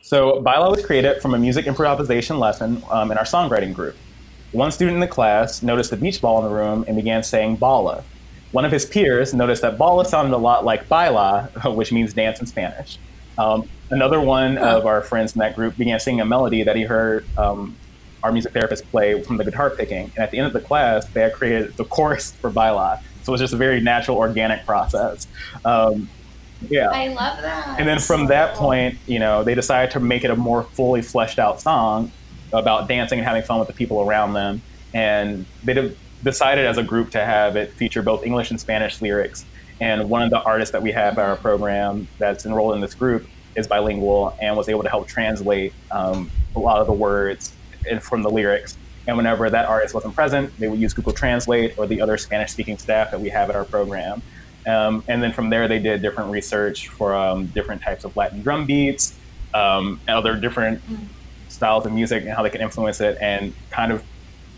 So, 0.09 0.41
Baila 0.41 0.71
was 0.71 0.83
created 0.83 1.21
from 1.21 1.35
a 1.35 1.37
music 1.37 1.67
improvisation 1.67 2.39
lesson 2.39 2.81
um, 2.89 3.11
in 3.11 3.19
our 3.19 3.25
songwriting 3.25 3.75
group. 3.75 3.95
One 4.53 4.71
student 4.71 4.95
in 4.95 5.01
the 5.01 5.07
class 5.07 5.61
noticed 5.61 5.91
a 5.91 5.97
beach 5.97 6.19
ball 6.19 6.39
in 6.39 6.45
the 6.45 6.49
room 6.49 6.83
and 6.87 6.97
began 6.97 7.21
saying 7.21 7.57
bala. 7.57 8.03
One 8.51 8.65
of 8.65 8.71
his 8.71 8.87
peers 8.87 9.35
noticed 9.35 9.61
that 9.61 9.77
bala 9.77 10.05
sounded 10.05 10.35
a 10.35 10.39
lot 10.39 10.65
like 10.65 10.89
baila, 10.89 11.51
which 11.75 11.91
means 11.91 12.15
dance 12.15 12.39
in 12.39 12.47
Spanish. 12.47 12.97
Um, 13.37 13.69
another 13.91 14.19
one 14.19 14.57
of 14.57 14.87
our 14.87 15.03
friends 15.03 15.35
in 15.35 15.41
that 15.41 15.55
group 15.55 15.77
began 15.77 15.99
singing 15.99 16.21
a 16.21 16.25
melody 16.25 16.63
that 16.63 16.75
he 16.75 16.81
heard 16.81 17.23
um, 17.37 17.77
our 18.23 18.31
music 18.31 18.51
therapist 18.51 18.89
play 18.89 19.21
from 19.21 19.37
the 19.37 19.43
guitar 19.43 19.69
picking. 19.69 20.05
And 20.15 20.17
at 20.17 20.31
the 20.31 20.39
end 20.39 20.47
of 20.47 20.53
the 20.53 20.61
class, 20.61 21.05
they 21.05 21.21
had 21.21 21.33
created 21.33 21.77
the 21.77 21.85
chorus 21.85 22.31
for 22.31 22.49
baila. 22.49 22.99
So 23.21 23.29
it 23.29 23.33
was 23.33 23.41
just 23.41 23.53
a 23.53 23.57
very 23.57 23.79
natural, 23.79 24.17
organic 24.17 24.65
process. 24.65 25.27
Um, 25.63 26.09
yeah. 26.67 26.89
I 26.89 27.07
love 27.07 27.41
that. 27.41 27.79
And 27.79 27.87
then 27.87 27.99
from 27.99 28.27
that 28.27 28.55
point, 28.55 28.97
you 29.07 29.19
know, 29.19 29.43
they 29.43 29.55
decided 29.55 29.91
to 29.91 29.99
make 29.99 30.23
it 30.23 30.31
a 30.31 30.35
more 30.35 30.63
fully 30.63 31.01
fleshed 31.01 31.39
out 31.39 31.61
song 31.61 32.11
about 32.51 32.87
dancing 32.87 33.19
and 33.19 33.27
having 33.27 33.43
fun 33.43 33.59
with 33.59 33.67
the 33.67 33.73
people 33.73 34.01
around 34.01 34.33
them. 34.33 34.61
And 34.93 35.45
they 35.63 35.73
de- 35.73 35.95
decided 36.23 36.65
as 36.65 36.77
a 36.77 36.83
group 36.83 37.11
to 37.11 37.23
have 37.23 37.55
it 37.55 37.71
feature 37.73 38.01
both 38.01 38.25
English 38.25 38.51
and 38.51 38.59
Spanish 38.59 39.01
lyrics. 39.01 39.45
And 39.79 40.09
one 40.09 40.21
of 40.21 40.29
the 40.29 40.41
artists 40.41 40.73
that 40.73 40.81
we 40.81 40.91
have 40.91 41.17
at 41.17 41.25
our 41.25 41.37
program 41.37 42.07
that's 42.17 42.45
enrolled 42.45 42.75
in 42.75 42.81
this 42.81 42.93
group 42.93 43.27
is 43.55 43.67
bilingual 43.67 44.35
and 44.41 44.57
was 44.57 44.67
able 44.67 44.83
to 44.83 44.89
help 44.89 45.07
translate 45.07 45.73
um, 45.91 46.29
a 46.55 46.59
lot 46.59 46.81
of 46.81 46.87
the 46.87 46.93
words 46.93 47.53
and 47.89 48.01
from 48.01 48.23
the 48.23 48.29
lyrics. 48.29 48.77
And 49.07 49.15
whenever 49.17 49.49
that 49.49 49.65
artist 49.65 49.93
wasn't 49.93 50.15
present, 50.15 50.55
they 50.59 50.67
would 50.67 50.79
use 50.79 50.93
Google 50.93 51.13
Translate 51.13 51.77
or 51.79 51.87
the 51.87 52.01
other 52.01 52.17
Spanish 52.17 52.51
speaking 52.51 52.77
staff 52.77 53.11
that 53.11 53.19
we 53.19 53.29
have 53.29 53.49
at 53.49 53.55
our 53.55 53.65
program. 53.65 54.21
Um, 54.67 55.03
and 55.07 55.21
then 55.23 55.31
from 55.31 55.49
there, 55.49 55.67
they 55.67 55.79
did 55.79 56.01
different 56.01 56.31
research 56.31 56.89
for 56.89 57.15
um, 57.15 57.47
different 57.47 57.81
types 57.81 58.03
of 58.03 58.15
Latin 58.15 58.41
drum 58.41 58.65
beats, 58.65 59.17
um, 59.53 59.99
and 60.07 60.17
other 60.17 60.35
different 60.35 60.81
styles 61.47 61.85
of 61.85 61.93
music 61.93 62.23
and 62.23 62.31
how 62.31 62.43
they 62.43 62.49
can 62.49 62.61
influence 62.61 63.01
it, 63.01 63.17
and 63.21 63.53
kind 63.71 63.91
of 63.91 64.03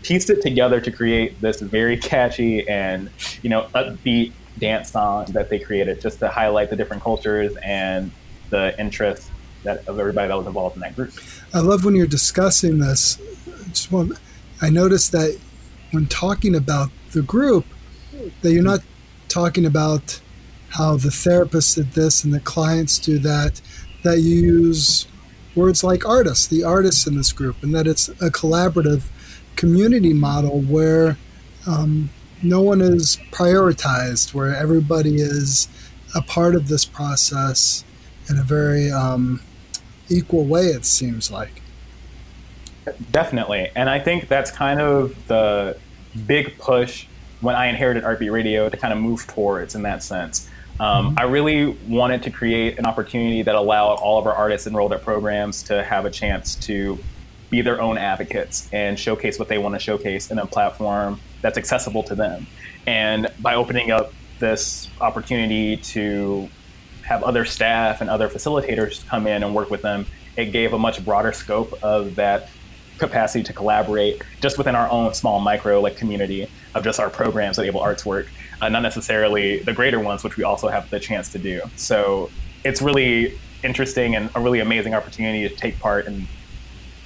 pieced 0.02 0.30
it 0.30 0.42
together 0.42 0.80
to 0.80 0.90
create 0.90 1.40
this 1.40 1.60
very 1.60 1.96
catchy 1.96 2.68
and 2.68 3.08
you 3.42 3.48
know 3.48 3.68
upbeat 3.74 4.32
dance 4.58 4.90
song 4.90 5.24
that 5.26 5.48
they 5.48 5.58
created, 5.58 6.00
just 6.00 6.18
to 6.18 6.28
highlight 6.28 6.70
the 6.70 6.76
different 6.76 7.02
cultures 7.02 7.54
and 7.62 8.10
the 8.50 8.78
interests 8.78 9.30
that 9.62 9.86
of 9.88 9.98
everybody 9.98 10.28
that 10.28 10.36
was 10.36 10.46
involved 10.46 10.76
in 10.76 10.80
that 10.82 10.94
group. 10.96 11.12
I 11.54 11.60
love 11.60 11.84
when 11.84 11.94
you're 11.94 12.06
discussing 12.06 12.78
this. 12.78 13.18
Just 13.68 13.92
want, 13.92 14.18
I 14.60 14.70
noticed 14.70 15.12
that 15.12 15.38
when 15.92 16.06
talking 16.06 16.54
about 16.54 16.90
the 17.12 17.22
group, 17.22 17.64
that 18.42 18.52
you're 18.52 18.62
not 18.62 18.80
talking 19.32 19.66
about 19.66 20.20
how 20.68 20.96
the 20.96 21.10
therapist 21.10 21.76
did 21.76 21.92
this 21.92 22.24
and 22.24 22.32
the 22.32 22.40
clients 22.40 22.98
do 22.98 23.18
that. 23.18 23.60
That 24.04 24.18
you 24.18 24.36
use 24.36 25.06
words 25.54 25.84
like 25.84 26.06
artists, 26.06 26.46
the 26.46 26.64
artists 26.64 27.06
in 27.06 27.16
this 27.16 27.32
group, 27.32 27.62
and 27.62 27.74
that 27.74 27.86
it's 27.86 28.08
a 28.08 28.30
collaborative 28.30 29.04
community 29.56 30.12
model 30.12 30.60
where 30.62 31.16
um, 31.66 32.10
no 32.42 32.60
one 32.60 32.80
is 32.80 33.18
prioritized, 33.30 34.34
where 34.34 34.54
everybody 34.54 35.16
is 35.16 35.68
a 36.14 36.22
part 36.22 36.54
of 36.54 36.68
this 36.68 36.84
process 36.84 37.84
in 38.28 38.38
a 38.38 38.42
very 38.42 38.90
um, 38.90 39.40
equal 40.08 40.44
way. 40.44 40.66
It 40.66 40.84
seems 40.84 41.30
like. 41.30 41.62
Definitely. 43.12 43.70
And 43.76 43.88
I 43.88 44.00
think 44.00 44.28
that's 44.28 44.50
kind 44.50 44.80
of 44.80 45.14
the 45.28 45.78
big 46.26 46.58
push 46.58 47.06
when 47.42 47.56
I 47.56 47.66
inherited 47.66 48.04
Artbeat 48.04 48.32
Radio 48.32 48.70
to 48.70 48.76
kind 48.76 48.94
of 48.94 49.00
move 49.00 49.26
towards 49.26 49.74
in 49.74 49.82
that 49.82 50.02
sense. 50.02 50.48
Um, 50.80 51.14
I 51.18 51.24
really 51.24 51.76
wanted 51.86 52.22
to 52.22 52.30
create 52.30 52.78
an 52.78 52.86
opportunity 52.86 53.42
that 53.42 53.54
allowed 53.54 53.96
all 53.96 54.18
of 54.18 54.26
our 54.26 54.32
artists 54.32 54.66
enrolled 54.66 54.92
at 54.92 55.02
programs 55.02 55.62
to 55.64 55.84
have 55.84 56.06
a 56.06 56.10
chance 56.10 56.54
to 56.66 56.98
be 57.50 57.60
their 57.60 57.80
own 57.82 57.98
advocates 57.98 58.68
and 58.72 58.98
showcase 58.98 59.38
what 59.38 59.48
they 59.48 59.58
want 59.58 59.74
to 59.74 59.78
showcase 59.78 60.30
in 60.30 60.38
a 60.38 60.46
platform 60.46 61.20
that's 61.42 61.58
accessible 61.58 62.02
to 62.04 62.14
them. 62.14 62.46
And 62.86 63.28
by 63.40 63.56
opening 63.56 63.90
up 63.90 64.12
this 64.38 64.88
opportunity 65.00 65.76
to 65.76 66.48
have 67.02 67.22
other 67.22 67.44
staff 67.44 68.00
and 68.00 68.08
other 68.08 68.28
facilitators 68.28 69.06
come 69.06 69.26
in 69.26 69.42
and 69.42 69.54
work 69.54 69.68
with 69.68 69.82
them, 69.82 70.06
it 70.36 70.46
gave 70.46 70.72
a 70.72 70.78
much 70.78 71.04
broader 71.04 71.32
scope 71.32 71.74
of 71.82 72.14
that 72.14 72.48
capacity 72.98 73.44
to 73.44 73.52
collaborate 73.52 74.22
just 74.40 74.56
within 74.56 74.74
our 74.74 74.88
own 74.90 75.12
small 75.12 75.40
micro 75.40 75.80
like 75.80 75.96
community 75.96 76.48
of 76.74 76.84
just 76.84 76.98
our 77.00 77.10
programs 77.10 77.58
at 77.58 77.66
Able 77.66 77.80
Arts 77.80 78.06
Work, 78.06 78.26
uh, 78.60 78.68
not 78.68 78.82
necessarily 78.82 79.58
the 79.60 79.72
greater 79.72 80.00
ones, 80.00 80.24
which 80.24 80.36
we 80.36 80.44
also 80.44 80.68
have 80.68 80.88
the 80.90 81.00
chance 81.00 81.30
to 81.32 81.38
do. 81.38 81.60
So 81.76 82.30
it's 82.64 82.80
really 82.80 83.38
interesting 83.62 84.16
and 84.16 84.30
a 84.34 84.40
really 84.40 84.60
amazing 84.60 84.94
opportunity 84.94 85.48
to 85.48 85.54
take 85.54 85.78
part 85.78 86.06
and 86.06 86.26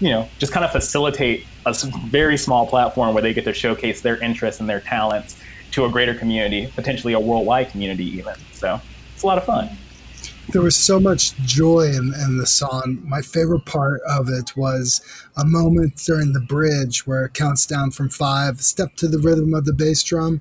you 0.00 0.08
know 0.08 0.26
just 0.38 0.52
kind 0.52 0.64
of 0.64 0.73
facilitate 0.73 1.46
a 1.66 1.75
very 2.06 2.37
small 2.37 2.66
platform 2.66 3.12
where 3.12 3.23
they 3.23 3.35
get 3.35 3.44
to 3.44 3.52
showcase 3.52 4.00
their 4.00 4.16
interests 4.23 4.61
and 4.61 4.68
their 4.68 4.80
talents 4.80 5.37
to 5.73 5.85
a 5.85 5.90
greater 5.90 6.14
community, 6.14 6.73
potentially 6.75 7.12
a 7.12 7.20
worldwide 7.20 7.68
community 7.70 8.04
even. 8.04 8.35
So 8.52 8.80
it's 9.12 9.23
a 9.23 9.26
lot 9.26 9.37
of 9.37 9.44
fun. 9.44 9.76
There 10.50 10.62
was 10.62 10.76
so 10.76 11.00
much 11.00 11.34
joy 11.38 11.88
in, 11.88 12.14
in 12.14 12.38
the 12.38 12.46
song. 12.46 13.00
My 13.02 13.20
favorite 13.20 13.64
part 13.64 14.00
of 14.08 14.28
it 14.28 14.56
was 14.56 15.00
a 15.36 15.44
moment 15.44 15.96
during 15.96 16.32
the 16.32 16.40
bridge 16.40 17.06
where 17.06 17.24
it 17.24 17.34
counts 17.34 17.66
down 17.66 17.90
from 17.90 18.08
five, 18.08 18.60
step 18.60 18.94
to 18.96 19.08
the 19.08 19.18
rhythm 19.18 19.54
of 19.54 19.64
the 19.64 19.72
bass 19.72 20.02
drum, 20.02 20.40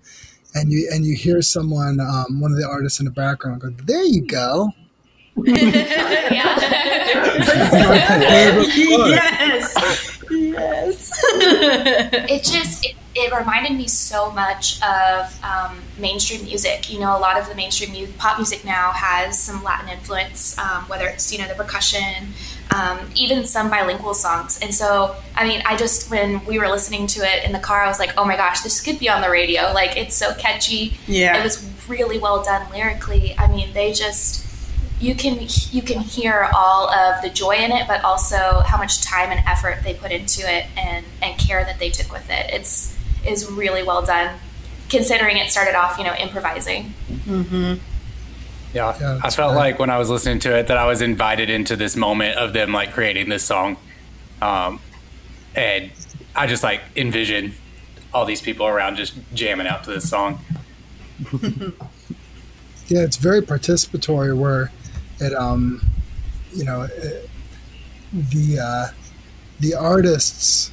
and 0.53 0.71
you 0.71 0.87
and 0.91 1.05
you 1.05 1.15
hear 1.15 1.41
someone, 1.41 1.99
um, 1.99 2.39
one 2.39 2.51
of 2.51 2.57
the 2.57 2.67
artists 2.67 2.99
in 2.99 3.05
the 3.05 3.11
background, 3.11 3.61
go, 3.61 3.71
"There 3.83 4.03
you 4.03 4.25
go." 4.25 4.71
yeah. 5.43 6.55
My 7.27 8.19
favorite 8.19 8.67
part. 8.67 9.09
yes. 9.09 10.21
yes. 10.29 11.11
it 12.29 12.43
just 12.43 12.85
it, 12.85 12.95
it 13.15 13.33
reminded 13.33 13.71
me 13.71 13.87
so 13.87 14.29
much 14.31 14.81
of 14.83 15.41
um, 15.43 15.81
mainstream 15.97 16.43
music. 16.43 16.91
You 16.91 16.99
know, 16.99 17.17
a 17.17 17.19
lot 17.19 17.39
of 17.39 17.47
the 17.47 17.55
mainstream 17.55 17.91
mu- 17.93 18.11
pop 18.17 18.37
music 18.37 18.65
now 18.65 18.91
has 18.91 19.39
some 19.39 19.63
Latin 19.63 19.89
influence, 19.89 20.57
um, 20.57 20.83
whether 20.83 21.07
it's 21.07 21.31
you 21.31 21.39
know 21.39 21.47
the 21.47 21.55
percussion, 21.55 22.33
um, 22.75 22.99
even 23.15 23.45
some 23.45 23.69
bilingual 23.69 24.13
songs. 24.13 24.59
And 24.61 24.73
so, 24.73 25.15
I 25.35 25.47
mean, 25.47 25.61
I 25.65 25.77
just 25.77 26.11
when 26.11 26.43
we 26.45 26.59
were 26.59 26.67
listening 26.67 27.07
to 27.07 27.21
it 27.21 27.45
in 27.45 27.53
the 27.53 27.59
car, 27.59 27.83
I 27.83 27.87
was 27.87 27.99
like, 27.99 28.11
oh 28.17 28.25
my 28.25 28.35
gosh, 28.35 28.61
this 28.61 28.81
could 28.81 28.99
be 28.99 29.09
on 29.09 29.21
the 29.21 29.29
radio. 29.29 29.71
Like 29.73 29.95
it's 29.95 30.15
so 30.15 30.33
catchy. 30.33 30.97
Yeah. 31.07 31.39
it 31.39 31.43
was 31.43 31.65
really 31.87 32.19
well 32.19 32.43
done 32.43 32.69
lyrically. 32.71 33.33
I 33.37 33.47
mean, 33.47 33.73
they 33.73 33.93
just 33.93 34.45
you 34.99 35.15
can 35.15 35.39
you 35.71 35.81
can 35.81 35.99
hear 35.99 36.49
all 36.53 36.89
of 36.89 37.21
the 37.21 37.29
joy 37.29 37.55
in 37.55 37.71
it, 37.71 37.87
but 37.87 38.03
also 38.03 38.61
how 38.65 38.77
much 38.77 39.01
time 39.01 39.31
and 39.31 39.45
effort 39.47 39.77
they 39.83 39.93
put 39.93 40.11
into 40.11 40.41
it 40.41 40.65
and 40.75 41.05
and 41.21 41.37
care 41.39 41.63
that 41.63 41.79
they 41.79 41.89
took 41.89 42.11
with 42.11 42.29
it. 42.29 42.53
It's 42.53 42.94
is 43.27 43.49
really 43.51 43.83
well 43.83 44.01
done, 44.05 44.37
considering 44.89 45.37
it 45.37 45.49
started 45.49 45.75
off 45.75 45.97
you 45.97 46.03
know 46.03 46.13
improvising. 46.15 46.93
Yeah, 48.73 48.93
Yeah, 48.99 49.19
I 49.23 49.29
felt 49.29 49.51
great. 49.53 49.59
like 49.59 49.79
when 49.79 49.89
I 49.89 49.97
was 49.97 50.09
listening 50.09 50.39
to 50.39 50.55
it 50.57 50.67
that 50.67 50.77
I 50.77 50.85
was 50.85 51.01
invited 51.01 51.49
into 51.49 51.75
this 51.77 51.95
moment 51.95 52.37
of 52.37 52.51
them 52.53 52.73
like 52.73 52.91
creating 52.91 53.29
this 53.29 53.43
song, 53.43 53.77
um, 54.41 54.79
and 55.55 55.91
I 56.35 56.45
just 56.47 56.61
like 56.63 56.81
envisioned 56.95 57.53
all 58.13 58.25
these 58.25 58.41
people 58.41 58.65
around 58.67 58.97
just 58.97 59.13
jamming 59.33 59.67
out 59.67 59.83
to 59.85 59.91
this 59.91 60.09
song. 60.09 60.39
Yeah, 62.87 63.01
it's 63.01 63.17
very 63.17 63.41
participatory 63.41 64.37
where 64.37 64.71
it, 65.19 65.33
um, 65.33 65.81
you 66.53 66.63
know, 66.63 66.83
it, 66.83 67.27
the 68.13 68.59
uh, 68.59 68.87
the 69.59 69.73
artists 69.73 70.69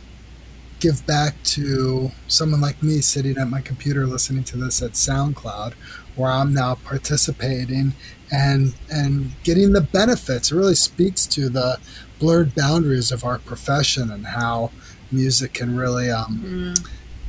give 0.82 1.06
back 1.06 1.40
to 1.44 2.10
someone 2.26 2.60
like 2.60 2.82
me 2.82 3.00
sitting 3.00 3.38
at 3.38 3.48
my 3.48 3.60
computer 3.60 4.04
listening 4.04 4.42
to 4.42 4.56
this 4.56 4.82
at 4.82 4.92
SoundCloud, 4.92 5.74
where 6.16 6.30
I'm 6.30 6.52
now 6.52 6.74
participating 6.74 7.92
and 8.32 8.74
and 8.90 9.30
getting 9.44 9.72
the 9.72 9.80
benefits. 9.80 10.50
It 10.50 10.56
really 10.56 10.74
speaks 10.74 11.24
to 11.28 11.48
the 11.48 11.78
blurred 12.18 12.56
boundaries 12.56 13.12
of 13.12 13.24
our 13.24 13.38
profession 13.38 14.10
and 14.10 14.26
how 14.26 14.72
music 15.12 15.54
can 15.54 15.76
really 15.76 16.10
um, 16.10 16.74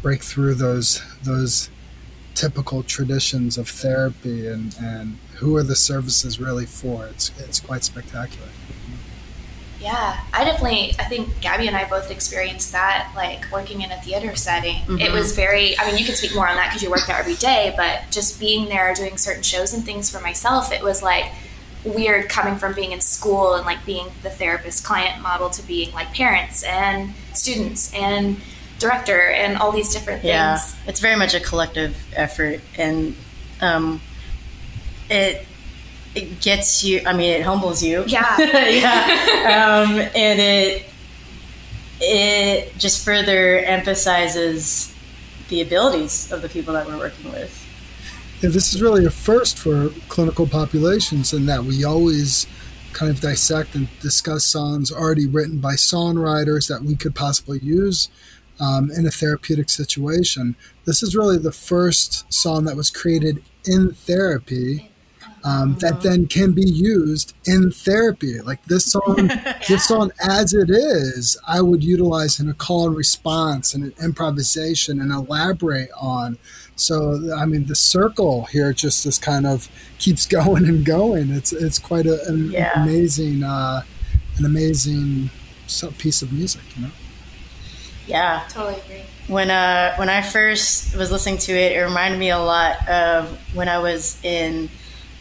break 0.01 0.23
through 0.23 0.55
those 0.55 1.03
those 1.21 1.69
typical 2.33 2.81
traditions 2.81 3.59
of 3.59 3.69
therapy 3.69 4.47
and, 4.47 4.75
and 4.81 5.19
who 5.35 5.55
are 5.55 5.63
the 5.63 5.75
services 5.75 6.39
really 6.39 6.65
for. 6.65 7.05
It's 7.05 7.31
it's 7.37 7.59
quite 7.59 7.83
spectacular. 7.83 8.49
Yeah, 9.83 10.17
I 10.33 10.45
definitely. 10.45 10.95
I 10.97 11.03
think 11.03 11.41
Gabby 11.41 11.67
and 11.67 11.75
I 11.75 11.83
both 11.89 12.09
experienced 12.09 12.71
that, 12.71 13.11
like 13.17 13.51
working 13.51 13.81
in 13.81 13.91
a 13.91 13.97
theater 14.01 14.33
setting. 14.35 14.77
It 14.77 14.87
Mm-hmm. 14.87 15.13
was 15.13 15.35
very. 15.35 15.77
I 15.77 15.85
mean, 15.87 15.97
you 15.97 16.05
could 16.05 16.15
speak 16.15 16.33
more 16.33 16.47
on 16.47 16.55
that 16.55 16.69
because 16.69 16.81
you 16.81 16.89
work 16.89 17.05
there 17.05 17.17
every 17.17 17.35
day, 17.35 17.73
but 17.75 18.03
just 18.09 18.39
being 18.39 18.69
there, 18.69 18.93
doing 18.93 19.17
certain 19.17 19.43
shows 19.43 19.73
and 19.73 19.83
things 19.83 20.09
for 20.09 20.21
myself, 20.21 20.71
it 20.71 20.81
was 20.81 21.03
like 21.03 21.25
weird 21.83 22.29
coming 22.29 22.55
from 22.55 22.73
being 22.73 22.93
in 22.93 23.01
school 23.01 23.55
and 23.55 23.65
like 23.65 23.85
being 23.85 24.07
the 24.21 24.29
therapist 24.29 24.85
client 24.85 25.21
model 25.21 25.49
to 25.49 25.61
being 25.67 25.91
like 25.93 26.13
parents 26.13 26.63
and 26.63 27.13
students 27.33 27.93
and 27.93 28.37
director 28.79 29.19
and 29.31 29.57
all 29.57 29.73
these 29.73 29.91
different 29.93 30.21
things. 30.21 30.29
Yeah, 30.31 30.59
it's 30.87 31.01
very 31.01 31.17
much 31.17 31.33
a 31.33 31.41
collective 31.41 31.97
effort, 32.15 32.61
and 32.77 33.15
um, 33.59 33.99
it 35.09 35.45
it 36.15 36.41
gets 36.41 36.83
you. 36.83 37.01
I 37.05 37.13
mean, 37.13 37.31
it 37.31 37.43
humbles 37.43 37.81
you. 37.81 38.03
Yeah. 38.07 38.37
yeah, 38.39 39.83
um, 39.83 39.99
and 40.15 40.39
it 40.39 40.85
it 41.99 42.77
just 42.77 43.03
further 43.03 43.59
emphasizes 43.59 44.93
the 45.49 45.61
abilities 45.61 46.31
of 46.31 46.41
the 46.41 46.49
people 46.49 46.73
that 46.73 46.85
we're 46.85 46.97
working 46.97 47.31
with. 47.31 47.59
Yeah, 48.41 48.49
this 48.49 48.73
is 48.73 48.81
really 48.81 49.05
a 49.05 49.09
first 49.09 49.57
for 49.57 49.89
clinical 50.09 50.47
populations 50.47 51.33
in 51.33 51.45
that 51.45 51.63
we 51.63 51.83
always 51.83 52.47
kind 52.91 53.09
of 53.11 53.19
dissect 53.21 53.73
and 53.73 53.87
discuss 53.99 54.45
songs 54.45 54.91
already 54.91 55.27
written 55.27 55.59
by 55.59 55.73
songwriters 55.73 56.67
that 56.67 56.83
we 56.83 56.95
could 56.95 57.15
possibly 57.15 57.59
use 57.59 58.09
um, 58.59 58.91
in 58.91 59.05
a 59.07 59.11
therapeutic 59.11 59.69
situation. 59.69 60.55
This 60.85 61.01
is 61.01 61.15
really 61.15 61.37
the 61.37 61.51
first 61.51 62.31
song 62.31 62.65
that 62.65 62.75
was 62.75 62.89
created 62.89 63.43
in 63.65 63.93
therapy 63.93 64.91
um, 65.43 65.75
that 65.81 66.01
then 66.01 66.27
can 66.27 66.53
be 66.53 66.63
used 66.65 67.33
in 67.45 67.71
therapy. 67.71 68.39
Like 68.41 68.63
this 68.65 68.85
song, 68.91 69.29
this 69.67 69.85
song 69.87 70.11
as 70.21 70.53
it 70.53 70.69
is, 70.69 71.37
I 71.47 71.61
would 71.61 71.83
utilize 71.83 72.39
in 72.39 72.49
a 72.49 72.53
call 72.53 72.87
and 72.87 72.95
response 72.95 73.73
and 73.73 73.83
an 73.83 73.93
improvisation 74.01 75.01
and 75.01 75.11
elaborate 75.11 75.89
on. 75.99 76.37
So 76.75 77.33
I 77.37 77.45
mean, 77.45 77.65
the 77.67 77.75
circle 77.75 78.45
here 78.45 78.73
just 78.73 79.03
just 79.03 79.21
kind 79.21 79.45
of 79.45 79.69
keeps 79.99 80.25
going 80.39 80.65
and 80.65 80.85
going. 80.85 81.31
It's 81.31 81.51
it's 81.53 81.79
quite 81.79 82.05
a, 82.05 82.23
an 82.27 82.51
Yeah. 82.51 82.81
amazing 82.81 83.43
uh, 83.43 83.83
an 84.37 84.45
amazing 84.45 85.29
piece 85.97 86.21
of 86.21 86.31
music, 86.31 86.61
you 86.75 86.83
know. 86.83 86.91
Yeah, 88.05 88.43
totally 88.49 88.81
agree. 88.81 89.03
when 89.27 89.49
uh 89.49 89.95
when 89.95 90.09
I 90.09 90.21
first 90.21 90.95
was 90.95 91.11
listening 91.11 91.37
to 91.39 91.53
it, 91.53 91.73
it 91.77 91.81
reminded 91.81 92.19
me 92.19 92.31
a 92.31 92.39
lot 92.39 92.87
of 92.89 93.29
when 93.53 93.69
I 93.69 93.79
was 93.79 94.19
in 94.23 94.69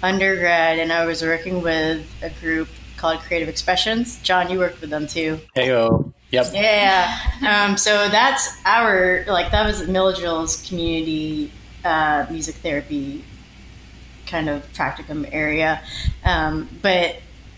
undergrad 0.02 0.78
and 0.78 0.92
I 0.92 1.04
was 1.04 1.22
working 1.22 1.62
with 1.62 2.06
a 2.22 2.30
group 2.30 2.68
called 2.96 3.20
Creative 3.20 3.48
Expressions. 3.48 4.20
John, 4.22 4.50
you 4.50 4.58
worked 4.58 4.80
with 4.80 4.90
them 4.90 5.06
too. 5.06 5.40
Heyo. 5.56 6.12
Yep. 6.30 6.46
Yeah. 6.54 7.18
Um, 7.46 7.76
so 7.76 8.08
that's 8.08 8.56
our 8.64 9.24
like 9.26 9.52
that 9.52 9.66
was 9.66 9.86
Milledgeville's 9.86 10.66
community 10.66 11.52
uh, 11.84 12.26
music 12.30 12.54
therapy 12.56 13.24
kind 14.26 14.48
of 14.48 14.62
practicum 14.72 15.28
area, 15.30 15.82
um, 16.24 16.68
but 16.80 17.16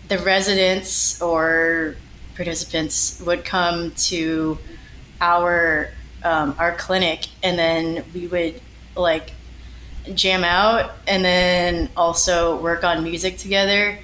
the 0.09 0.17
residents 0.19 1.21
or 1.21 1.95
participants 2.35 3.21
would 3.25 3.45
come 3.45 3.91
to 3.91 4.57
our 5.21 5.89
um, 6.23 6.55
our 6.59 6.75
clinic, 6.75 7.27
and 7.43 7.57
then 7.57 8.03
we 8.13 8.27
would 8.27 8.61
like 8.95 9.31
jam 10.13 10.43
out, 10.43 10.91
and 11.07 11.23
then 11.23 11.89
also 11.95 12.57
work 12.57 12.83
on 12.83 13.03
music 13.03 13.37
together. 13.37 13.97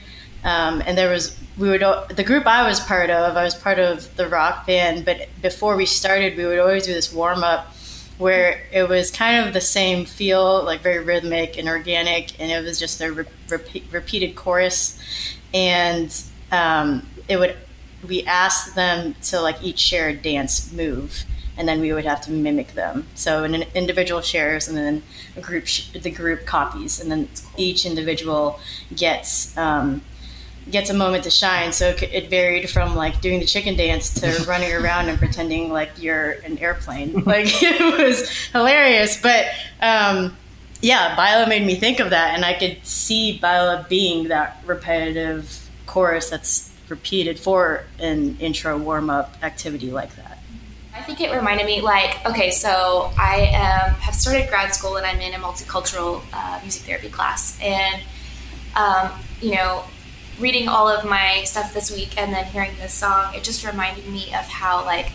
Um, 0.44 0.82
and 0.86 0.98
there 0.98 1.12
was 1.12 1.38
we 1.58 1.70
would 1.70 1.84
the 2.10 2.24
group 2.24 2.48
I 2.48 2.68
was 2.68 2.80
part 2.80 3.10
of. 3.10 3.38
I 3.38 3.44
was 3.44 3.56
part 3.56 3.80
of 3.80 4.16
the 4.16 4.28
rock 4.28 4.66
band, 4.66 5.06
but 5.06 5.30
before 5.42 5.76
we 5.76 5.86
started, 5.86 6.38
we 6.38 6.46
would 6.46 6.60
always 6.60 6.86
do 6.86 6.94
this 6.94 7.14
warm 7.14 7.44
up 7.44 7.76
where 8.18 8.64
it 8.72 8.88
was 8.88 9.10
kind 9.10 9.46
of 9.46 9.54
the 9.54 9.62
same 9.62 10.06
feel, 10.06 10.64
like 10.64 10.82
very 10.82 11.04
rhythmic 11.04 11.58
and 11.58 11.68
organic, 11.68 12.40
and 12.40 12.52
it 12.52 12.64
was 12.64 12.80
just 12.80 13.02
a 13.02 13.12
re- 13.12 13.26
repeat, 13.50 13.84
repeated 13.92 14.36
chorus, 14.36 15.00
and 15.54 16.24
um, 16.52 17.08
it 17.28 17.38
would 17.38 17.56
we 18.08 18.24
asked 18.24 18.76
them 18.76 19.16
to 19.22 19.40
like 19.40 19.62
each 19.64 19.80
share 19.80 20.10
a 20.10 20.14
dance 20.16 20.72
move 20.72 21.26
and 21.58 21.68
then 21.68 21.80
we 21.82 21.94
would 21.94 22.06
have 22.06 22.22
to 22.22 22.32
mimic 22.32 22.74
them. 22.74 23.08
So 23.16 23.44
an 23.44 23.64
individual 23.76 24.22
shares 24.22 24.68
and 24.68 24.78
then 24.78 25.04
a 25.36 25.42
group 25.42 25.68
sh- 25.68 25.90
the 25.92 26.12
group 26.12 26.46
copies 26.46 27.00
and 27.00 27.12
then 27.12 27.30
each 27.58 27.86
individual 27.86 28.60
gets 28.96 29.56
um, 29.58 30.02
gets 30.70 30.90
a 30.90 30.94
moment 30.94 31.24
to 31.26 31.32
shine. 31.32 31.72
So 31.74 31.90
it, 31.90 32.04
it 32.04 32.30
varied 32.30 32.70
from 32.70 32.96
like 32.96 33.22
doing 33.22 33.40
the 33.40 33.46
chicken 33.46 33.76
dance 33.76 34.14
to 34.22 34.44
running 34.48 34.74
around 34.74 35.10
and 35.10 35.18
pretending 35.18 35.72
like 35.72 35.92
you're 35.98 36.32
an 36.46 36.58
airplane. 36.58 37.24
Like 37.32 37.48
it 37.62 37.98
was 37.98 38.30
hilarious 38.52 39.22
but 39.22 39.46
um, 39.82 40.36
yeah, 40.82 41.16
Baila 41.16 41.48
made 41.48 41.66
me 41.66 41.76
think 41.76 42.00
of 42.00 42.10
that, 42.10 42.34
and 42.34 42.44
I 42.44 42.54
could 42.54 42.86
see 42.86 43.38
Baila 43.38 43.86
being 43.88 44.30
that 44.30 44.62
repetitive 44.66 45.70
chorus 45.86 46.30
that's 46.30 46.72
repeated 46.90 47.40
for 47.40 47.86
an 48.00 48.38
intro 48.40 48.78
warm 48.78 49.10
up 49.10 49.36
activity 49.44 49.92
like 49.92 50.16
that. 50.16 50.31
I 50.94 51.02
think 51.04 51.22
it 51.22 51.32
reminded 51.34 51.66
me, 51.66 51.82
like, 51.82 52.26
okay, 52.26 52.52
so 52.52 53.12
I 53.18 53.46
um, 53.48 53.96
have 53.96 54.14
started 54.14 54.50
grad 54.50 54.74
school 54.76 54.98
and 54.98 55.06
I'm 55.06 55.22
in 55.22 55.34
a 55.34 55.38
multicultural 55.38 56.22
uh, 56.34 56.60
music 56.62 56.84
therapy 56.84 57.10
class, 57.10 57.58
and 57.62 58.02
um, 58.76 59.12
you 59.42 59.56
know, 59.56 59.84
reading 60.40 60.68
all 60.68 60.90
of 60.90 61.06
my 61.06 61.44
stuff 61.46 61.74
this 61.74 61.92
week 61.92 62.18
and 62.18 62.34
then 62.34 62.46
hearing 62.46 62.72
this 62.80 62.94
song, 62.94 63.34
it 63.34 63.44
just 63.44 63.66
reminded 63.66 64.08
me 64.08 64.34
of 64.34 64.46
how 64.48 64.84
like 64.86 65.12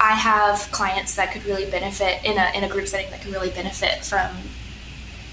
I 0.00 0.12
have 0.12 0.70
clients 0.72 1.16
that 1.16 1.32
could 1.32 1.44
really 1.44 1.70
benefit 1.70 2.24
in 2.24 2.38
a 2.38 2.50
in 2.56 2.64
a 2.64 2.68
group 2.68 2.88
setting 2.88 3.10
that 3.10 3.20
could 3.20 3.32
really 3.32 3.50
benefit 3.50 4.04
from 4.04 4.30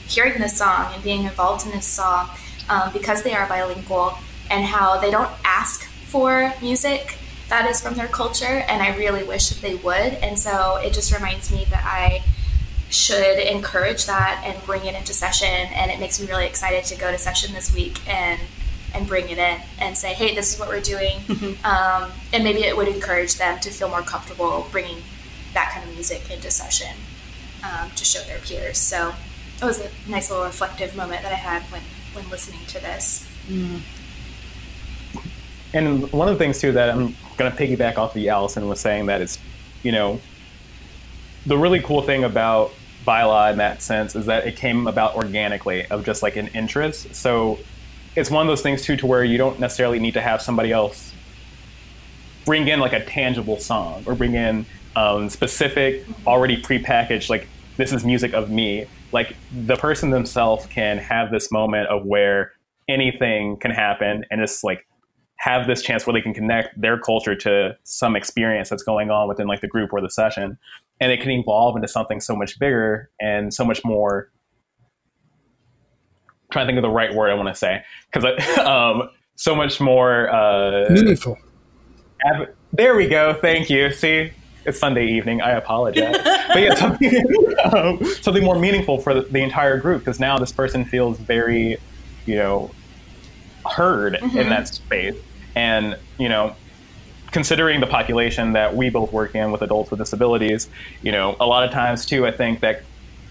hearing 0.08 0.40
this 0.40 0.58
song 0.58 0.92
and 0.94 1.04
being 1.04 1.24
involved 1.24 1.66
in 1.66 1.72
this 1.72 1.86
song 1.86 2.30
um, 2.70 2.92
because 2.94 3.24
they 3.24 3.34
are 3.34 3.48
bilingual 3.48 4.18
and 4.50 4.66
how 4.66 5.00
they 5.00 5.12
don't 5.12 5.32
ask 5.46 5.84
for 6.08 6.54
music 6.62 7.19
that 7.50 7.70
is 7.70 7.82
from 7.82 7.96
their 7.96 8.08
culture 8.08 8.64
and 8.68 8.82
I 8.82 8.96
really 8.96 9.24
wish 9.24 9.50
that 9.50 9.62
they 9.62 9.76
would 9.76 10.14
and 10.24 10.38
so 10.38 10.78
it 10.78 10.94
just 10.94 11.14
reminds 11.14 11.52
me 11.52 11.66
that 11.70 11.84
I 11.86 12.24
should 12.90 13.40
encourage 13.40 14.06
that 14.06 14.44
and 14.46 14.64
bring 14.66 14.86
it 14.86 14.96
into 14.96 15.14
session 15.14 15.48
and 15.48 15.92
it 15.92 16.00
makes 16.00 16.20
me 16.20 16.28
really 16.28 16.46
excited 16.46 16.86
to 16.86 16.96
go 16.96 17.12
to 17.12 17.18
session 17.18 17.54
this 17.54 17.74
week 17.74 18.00
and 18.08 18.40
and 18.94 19.08
bring 19.08 19.30
it 19.30 19.38
in 19.38 19.62
and 19.80 19.96
say, 19.96 20.14
hey, 20.14 20.34
this 20.36 20.54
is 20.54 20.60
what 20.60 20.68
we're 20.68 20.82
doing. 20.82 21.18
um, 21.64 22.12
and 22.34 22.44
maybe 22.44 22.64
it 22.64 22.76
would 22.76 22.88
encourage 22.88 23.36
them 23.36 23.60
to 23.60 23.70
feel 23.70 23.90
more 23.90 24.02
comfortable 24.02 24.68
bringing 24.72 24.98
that 25.54 25.72
kind 25.74 25.88
of 25.88 25.94
music 25.94 26.30
into 26.32 26.50
session 26.50 26.96
um, 27.64 27.90
to 27.92 28.06
show 28.06 28.20
their 28.22 28.40
peers. 28.40 28.78
So 28.78 29.14
it 29.62 29.66
was 29.66 29.80
a 29.80 29.90
nice 30.10 30.30
little 30.30 30.46
reflective 30.46 30.96
moment 30.96 31.24
that 31.24 31.32
I 31.32 31.36
had 31.36 31.64
when, 31.72 31.82
when 32.14 32.30
listening 32.30 32.66
to 32.68 32.80
this. 32.80 33.28
And 35.74 36.12
one 36.12 36.28
of 36.28 36.38
the 36.38 36.40
things 36.40 36.60
too 36.60 36.72
that 36.74 36.90
I'm 36.90 37.16
going 37.38 37.52
to 37.52 37.58
piggyback 37.58 37.98
off 37.98 38.16
of 38.16 38.26
Allison 38.26 38.68
was 38.68 38.80
saying 38.80 39.06
that 39.08 39.22
it's, 39.22 39.38
you 39.84 39.92
know, 39.92 40.20
the 41.46 41.58
really 41.58 41.80
cool 41.80 42.02
thing 42.02 42.24
about 42.24 42.72
Baila 43.06 43.52
in 43.52 43.58
that 43.58 43.82
sense 43.82 44.16
is 44.16 44.26
that 44.26 44.48
it 44.48 44.56
came 44.56 44.88
about 44.88 45.16
organically 45.16 45.86
of 45.88 46.06
just 46.06 46.22
like 46.22 46.36
an 46.36 46.48
interest. 46.50 47.14
So 47.16 47.60
it's 48.16 48.30
one 48.30 48.46
of 48.46 48.48
those 48.48 48.62
things 48.62 48.84
too 48.84 48.98
to 48.98 49.06
where 49.08 49.24
you 49.24 49.38
don't 49.38 49.60
necessarily 49.60 50.00
need 50.00 50.16
to 50.16 50.22
have 50.22 50.42
somebody 50.42 50.72
else 50.72 51.14
bring 52.46 52.68
in 52.68 52.80
like 52.80 52.94
a 52.94 53.06
tangible 53.06 53.58
song 53.60 54.04
or 54.06 54.16
bring 54.16 54.34
in 54.34 54.66
um, 54.96 55.30
specific 55.30 56.06
already 56.26 56.62
prepackaged 56.62 57.30
like 57.30 57.48
this 57.78 57.94
is 57.94 58.04
music 58.04 58.34
of 58.34 58.50
me 58.50 58.88
like 59.12 59.36
the 59.66 59.76
person 59.76 60.10
themselves 60.10 60.66
can 60.66 60.98
have 60.98 61.32
this 61.32 61.52
moment 61.52 61.88
of 61.90 62.06
where 62.06 62.54
anything 62.88 63.56
can 63.58 63.72
happen 63.72 64.26
and 64.32 64.42
it's 64.42 64.64
like 64.64 64.88
have 65.40 65.68
this 65.68 65.82
chance 65.82 66.06
where 66.06 66.14
they 66.14 66.22
can 66.22 66.34
connect 66.34 66.80
their 66.80 67.00
culture 67.00 67.36
to 67.36 67.76
some 67.84 68.16
experience 68.16 68.70
that's 68.70 68.84
going 68.84 69.10
on 69.10 69.28
within 69.28 69.48
like 69.48 69.62
the 69.62 69.68
group 69.68 69.92
or 69.94 70.02
the 70.02 70.10
session 70.10 70.58
and 71.00 71.12
it 71.12 71.22
can 71.22 71.32
evolve 71.32 71.76
into 71.76 71.88
something 71.88 72.20
so 72.20 72.36
much 72.36 72.60
bigger 72.60 73.10
and 73.22 73.54
so 73.54 73.64
much 73.64 73.84
more 73.86 74.30
trying 76.52 76.66
to 76.66 76.70
think 76.70 76.78
of 76.78 76.82
the 76.82 76.90
right 76.90 77.14
word 77.14 77.30
i 77.30 77.34
want 77.34 77.48
to 77.48 77.56
say 77.56 77.82
because 78.12 78.58
um, 78.60 79.10
so 79.40 79.56
much 79.56 79.80
more 79.80 80.30
uh, 80.30 80.90
Meaningful. 80.90 81.38
Ab- 82.26 82.54
there 82.74 82.96
we 82.96 83.08
go. 83.08 83.34
Thank 83.34 83.70
you. 83.70 83.90
See, 83.92 84.34
it's 84.66 84.78
Sunday 84.78 85.08
evening. 85.08 85.42
I 85.42 85.52
apologize. 85.52 86.18
but 86.50 86.62
yeah, 86.62 86.76
something, 86.76 87.24
um, 87.74 88.04
something 88.22 88.44
more 88.44 88.60
meaningful 88.60 89.00
for 89.00 89.14
the, 89.14 89.22
the 89.22 89.40
entire 89.40 89.78
group 89.78 90.02
because 90.02 90.20
now 90.20 90.38
this 90.38 90.52
person 90.52 90.84
feels 90.84 91.18
very, 91.20 91.78
you 92.26 92.36
know, 92.36 92.70
heard 93.66 94.16
in 94.16 94.50
that 94.50 94.68
space. 94.68 95.16
And, 95.56 95.98
you 96.18 96.30
know, 96.30 96.56
considering 97.32 97.80
the 97.80 97.88
population 97.88 98.54
that 98.54 98.76
we 98.76 98.90
both 98.90 99.12
work 99.12 99.36
in 99.36 99.52
with 99.52 99.62
adults 99.62 99.92
with 99.92 100.00
disabilities, 100.00 100.70
you 101.02 101.12
know, 101.12 101.36
a 101.40 101.46
lot 101.46 101.64
of 101.64 101.72
times 101.72 102.06
too, 102.06 102.26
I 102.26 102.32
think 102.32 102.62
that 102.62 102.84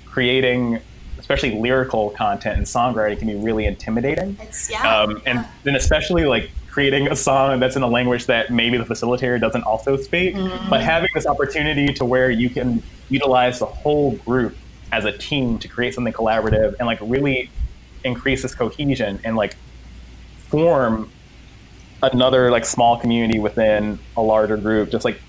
creating 0.04 0.80
especially 1.18 1.58
lyrical 1.60 2.10
content 2.10 2.56
and 2.56 2.66
songwriting 2.66 3.18
can 3.18 3.28
be 3.28 3.34
really 3.34 3.66
intimidating. 3.66 4.38
Yeah. 4.70 5.02
um, 5.02 5.20
and 5.26 5.44
then 5.64 5.74
especially 5.74 6.24
like 6.24 6.50
creating 6.68 7.08
a 7.08 7.16
song 7.16 7.60
that's 7.60 7.76
in 7.76 7.82
a 7.82 7.88
language 7.88 8.26
that 8.26 8.52
maybe 8.52 8.78
the 8.78 8.84
facilitator 8.84 9.40
doesn't 9.40 9.64
also 9.64 9.96
speak 9.96 10.34
but 10.70 10.80
having 10.80 11.08
this 11.12 11.26
opportunity 11.26 11.92
to 11.92 12.04
where 12.04 12.30
you 12.30 12.48
can 12.48 12.82
utilize 13.08 13.58
the 13.58 13.66
whole 13.66 14.12
group 14.18 14.56
as 14.92 15.04
a 15.04 15.10
team 15.10 15.58
to 15.58 15.66
create 15.66 15.92
something 15.92 16.12
collaborative 16.12 16.76
and 16.78 16.86
like 16.86 16.98
really 17.02 17.50
increase 18.04 18.42
this 18.42 18.54
cohesion 18.54 19.18
and 19.24 19.36
like 19.36 19.56
form 20.48 21.10
another 22.02 22.50
like 22.50 22.64
small 22.64 22.98
community 22.98 23.38
within 23.38 23.98
a 24.16 24.22
larger 24.22 24.56
group 24.56 24.90
just 24.90 25.04
like 25.04 25.20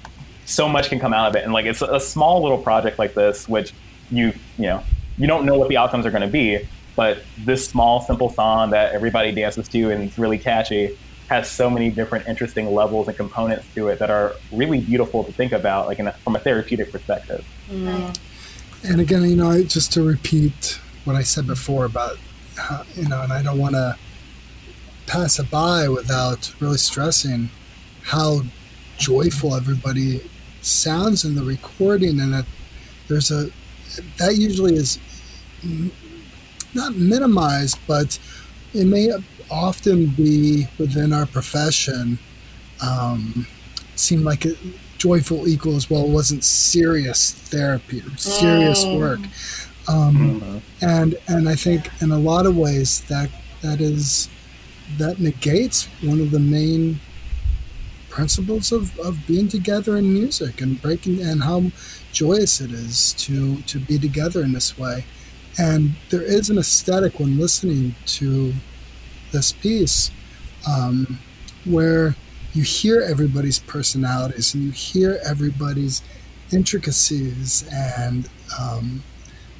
so 0.45 0.67
much 0.67 0.89
can 0.89 0.99
come 0.99 1.13
out 1.13 1.29
of 1.29 1.35
it. 1.35 1.43
And 1.43 1.53
like 1.53 1.65
it's 1.65 1.81
a 1.81 1.99
small 1.99 2.41
little 2.41 2.57
project 2.57 2.99
like 2.99 3.13
this 3.13 3.47
which 3.47 3.73
you 4.11 4.33
you 4.57 4.65
know 4.65 4.83
you 5.17 5.27
don't 5.27 5.45
know 5.45 5.57
what 5.57 5.69
the 5.69 5.77
outcomes 5.77 6.05
are 6.05 6.11
going 6.11 6.21
to 6.21 6.27
be 6.27 6.67
but 6.95 7.19
this 7.45 7.67
small 7.67 8.01
simple 8.01 8.29
song 8.29 8.71
that 8.71 8.93
everybody 8.93 9.31
dances 9.31 9.67
to 9.69 9.91
and 9.91 10.03
it's 10.03 10.17
really 10.17 10.37
catchy 10.37 10.97
has 11.29 11.49
so 11.49 11.69
many 11.69 11.91
different 11.91 12.27
interesting 12.27 12.73
levels 12.73 13.07
and 13.07 13.15
components 13.15 13.65
to 13.75 13.87
it 13.87 13.99
that 13.99 14.09
are 14.09 14.33
really 14.51 14.81
beautiful 14.81 15.23
to 15.23 15.31
think 15.31 15.51
about 15.51 15.87
like 15.87 15.99
in 15.99 16.07
a, 16.07 16.11
from 16.11 16.35
a 16.35 16.39
therapeutic 16.39 16.91
perspective. 16.91 17.45
Mm-hmm. 17.69 18.91
And 18.91 18.99
again, 18.99 19.23
you 19.23 19.35
know, 19.35 19.61
just 19.63 19.93
to 19.93 20.01
repeat 20.01 20.79
what 21.05 21.15
I 21.15 21.21
said 21.21 21.45
before 21.45 21.85
about, 21.85 22.17
how, 22.55 22.83
you 22.95 23.07
know, 23.07 23.21
and 23.21 23.31
I 23.31 23.43
don't 23.43 23.59
want 23.59 23.75
to 23.75 23.95
pass 25.09 25.39
it 25.39 25.49
by 25.49 25.89
without 25.89 26.53
really 26.61 26.77
stressing 26.77 27.49
how 28.03 28.41
joyful 28.97 29.55
everybody 29.55 30.21
sounds 30.61 31.25
in 31.25 31.35
the 31.35 31.43
recording, 31.43 32.19
and 32.19 32.33
that 32.33 32.45
there's 33.07 33.31
a 33.31 33.49
that 34.17 34.35
usually 34.35 34.75
is 34.75 34.99
not 36.75 36.95
minimized, 36.95 37.79
but 37.87 38.19
it 38.73 38.85
may 38.85 39.11
often 39.49 40.05
be 40.07 40.67
within 40.77 41.11
our 41.11 41.25
profession 41.25 42.19
um, 42.81 43.47
seem 43.95 44.23
like 44.23 44.45
it, 44.45 44.57
joyful 44.99 45.47
equals 45.47 45.89
well 45.89 46.05
it 46.05 46.09
wasn't 46.09 46.43
serious 46.43 47.31
therapy 47.31 48.01
or 48.01 48.17
serious 48.17 48.85
work. 48.85 49.19
Um, 49.87 50.61
and 50.81 51.17
and 51.27 51.49
I 51.49 51.55
think 51.55 51.89
in 52.01 52.11
a 52.11 52.19
lot 52.19 52.45
of 52.45 52.55
ways 52.55 53.01
that 53.09 53.29
that 53.61 53.81
is 53.81 54.29
that 54.97 55.19
negates 55.19 55.85
one 56.01 56.19
of 56.19 56.31
the 56.31 56.39
main 56.39 56.99
principles 58.09 58.71
of, 58.71 58.97
of 58.99 59.25
being 59.27 59.47
together 59.47 59.95
in 59.97 60.11
music 60.11 60.61
and 60.61 60.81
breaking 60.81 61.21
and 61.21 61.43
how 61.43 61.71
joyous 62.11 62.59
it 62.59 62.71
is 62.71 63.13
to 63.13 63.61
to 63.63 63.79
be 63.79 63.99
together 63.99 64.41
in 64.41 64.51
this 64.51 64.77
way. 64.77 65.05
And 65.57 65.95
there 66.09 66.21
is 66.21 66.49
an 66.49 66.57
aesthetic 66.57 67.19
when 67.19 67.37
listening 67.37 67.95
to 68.17 68.53
this 69.31 69.51
piece 69.51 70.11
um, 70.67 71.19
where 71.65 72.15
you 72.53 72.63
hear 72.63 73.01
everybody's 73.01 73.59
personalities 73.59 74.53
and 74.53 74.63
you 74.63 74.71
hear 74.71 75.19
everybody's 75.23 76.01
intricacies 76.51 77.67
and 77.71 78.27
um, 78.59 79.03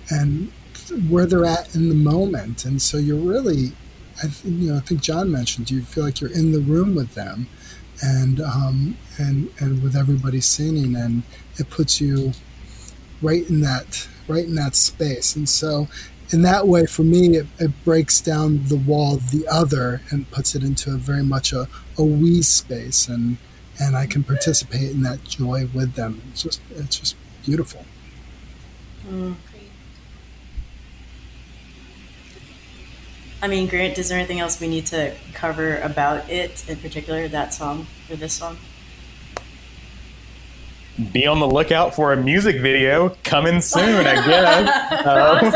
and 0.09 0.51
where 1.07 1.27
they're 1.27 1.45
at 1.45 1.75
in 1.75 1.89
the 1.89 1.95
moment. 1.95 2.65
And 2.65 2.81
so 2.81 2.97
you're 2.97 3.15
really 3.15 3.73
I 4.19 4.27
th- 4.27 4.45
you 4.45 4.71
know 4.71 4.77
I 4.77 4.81
think 4.81 5.01
John 5.01 5.31
mentioned 5.31 5.71
you 5.71 5.83
feel 5.83 6.05
like 6.05 6.21
you're 6.21 6.31
in 6.33 6.51
the 6.51 6.59
room 6.61 6.95
with 6.95 7.15
them? 7.15 7.49
And 8.03 8.41
um, 8.41 8.97
and 9.17 9.51
and 9.59 9.83
with 9.83 9.95
everybody 9.95 10.41
singing 10.41 10.95
and 10.95 11.23
it 11.57 11.69
puts 11.69 12.01
you 12.01 12.33
right 13.21 13.49
in 13.49 13.61
that 13.61 14.07
right 14.27 14.45
in 14.45 14.55
that 14.55 14.75
space. 14.75 15.35
And 15.35 15.49
so 15.49 15.87
in 16.31 16.43
that 16.43 16.67
way 16.67 16.85
for 16.85 17.03
me 17.03 17.37
it, 17.37 17.47
it 17.59 17.71
breaks 17.85 18.21
down 18.21 18.65
the 18.65 18.77
wall 18.77 19.15
of 19.15 19.31
the 19.31 19.47
other 19.47 20.01
and 20.11 20.29
puts 20.31 20.55
it 20.55 20.63
into 20.63 20.93
a 20.93 20.97
very 20.97 21.23
much 21.23 21.53
a, 21.53 21.67
a 21.97 22.03
we 22.03 22.41
space 22.43 23.07
and 23.07 23.37
and 23.81 23.95
I 23.97 24.07
can 24.07 24.23
participate 24.23 24.91
in 24.91 25.03
that 25.03 25.23
joy 25.23 25.67
with 25.73 25.95
them. 25.95 26.21
It's 26.31 26.43
just 26.43 26.61
it's 26.71 26.99
just 26.99 27.15
beautiful 27.45 27.85
I 33.41 33.47
mean, 33.47 33.67
Grant, 33.67 33.97
is 33.97 34.09
there 34.09 34.17
anything 34.17 34.39
else 34.39 34.59
we 34.59 34.67
need 34.67 34.85
to 34.87 35.13
cover 35.33 35.77
about 35.77 36.29
it, 36.29 36.67
in 36.69 36.77
particular, 36.77 37.27
that 37.29 37.53
song 37.53 37.87
or 38.09 38.15
this 38.15 38.33
song? 38.33 38.57
be 41.13 41.25
on 41.25 41.39
the 41.39 41.47
lookout 41.47 41.95
for 41.95 42.11
a 42.11 42.17
music 42.17 42.59
video 42.59 43.15
coming 43.23 43.61
soon 43.61 44.05
i 44.05 44.15
guess 44.15 44.95
Um, 45.09 45.51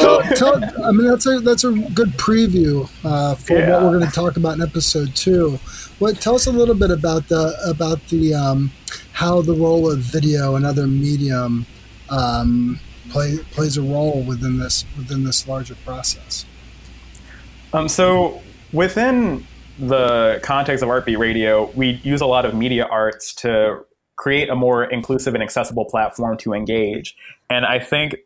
tell, 0.00 0.22
tell, 0.36 0.84
I 0.86 0.92
mean, 0.92 1.08
that's 1.08 1.26
a 1.26 1.40
that's 1.40 1.64
a 1.64 1.72
good 1.72 2.10
preview 2.10 2.88
uh, 3.04 3.34
for 3.34 3.58
Yeah. 3.58 3.70
what 3.72 3.82
we're 3.82 3.98
going 3.98 4.08
to 4.08 4.14
talk 4.14 4.36
about 4.36 4.54
in 4.54 4.62
episode 4.62 5.14
two. 5.16 5.58
What 5.98 6.20
tell 6.20 6.34
us 6.36 6.46
a 6.46 6.52
little 6.52 6.74
bit 6.74 6.90
about 6.90 7.28
the 7.28 7.54
about 7.68 8.04
the 8.08 8.34
um, 8.34 8.70
how 9.12 9.42
the 9.42 9.54
role 9.54 9.90
of 9.90 9.98
video 9.98 10.54
and 10.56 10.64
other 10.64 10.86
medium 10.86 11.66
um, 12.10 12.78
play 13.10 13.38
plays 13.52 13.76
a 13.76 13.82
role 13.82 14.22
within 14.22 14.58
this 14.58 14.84
within 14.96 15.24
this 15.24 15.46
larger 15.48 15.74
process. 15.84 16.44
Um, 17.72 17.88
so 17.88 18.40
within 18.72 19.46
the 19.78 20.40
context 20.42 20.82
of 20.82 20.88
Artbeat 20.88 21.18
Radio, 21.18 21.70
we 21.72 22.00
use 22.02 22.20
a 22.20 22.26
lot 22.26 22.44
of 22.44 22.54
media 22.54 22.84
arts 22.84 23.34
to 23.36 23.84
create 24.16 24.50
a 24.50 24.54
more 24.54 24.84
inclusive 24.84 25.34
and 25.34 25.42
accessible 25.42 25.86
platform 25.86 26.36
to 26.38 26.52
engage. 26.52 27.16
And 27.48 27.64
I 27.64 27.78
think 27.78 28.16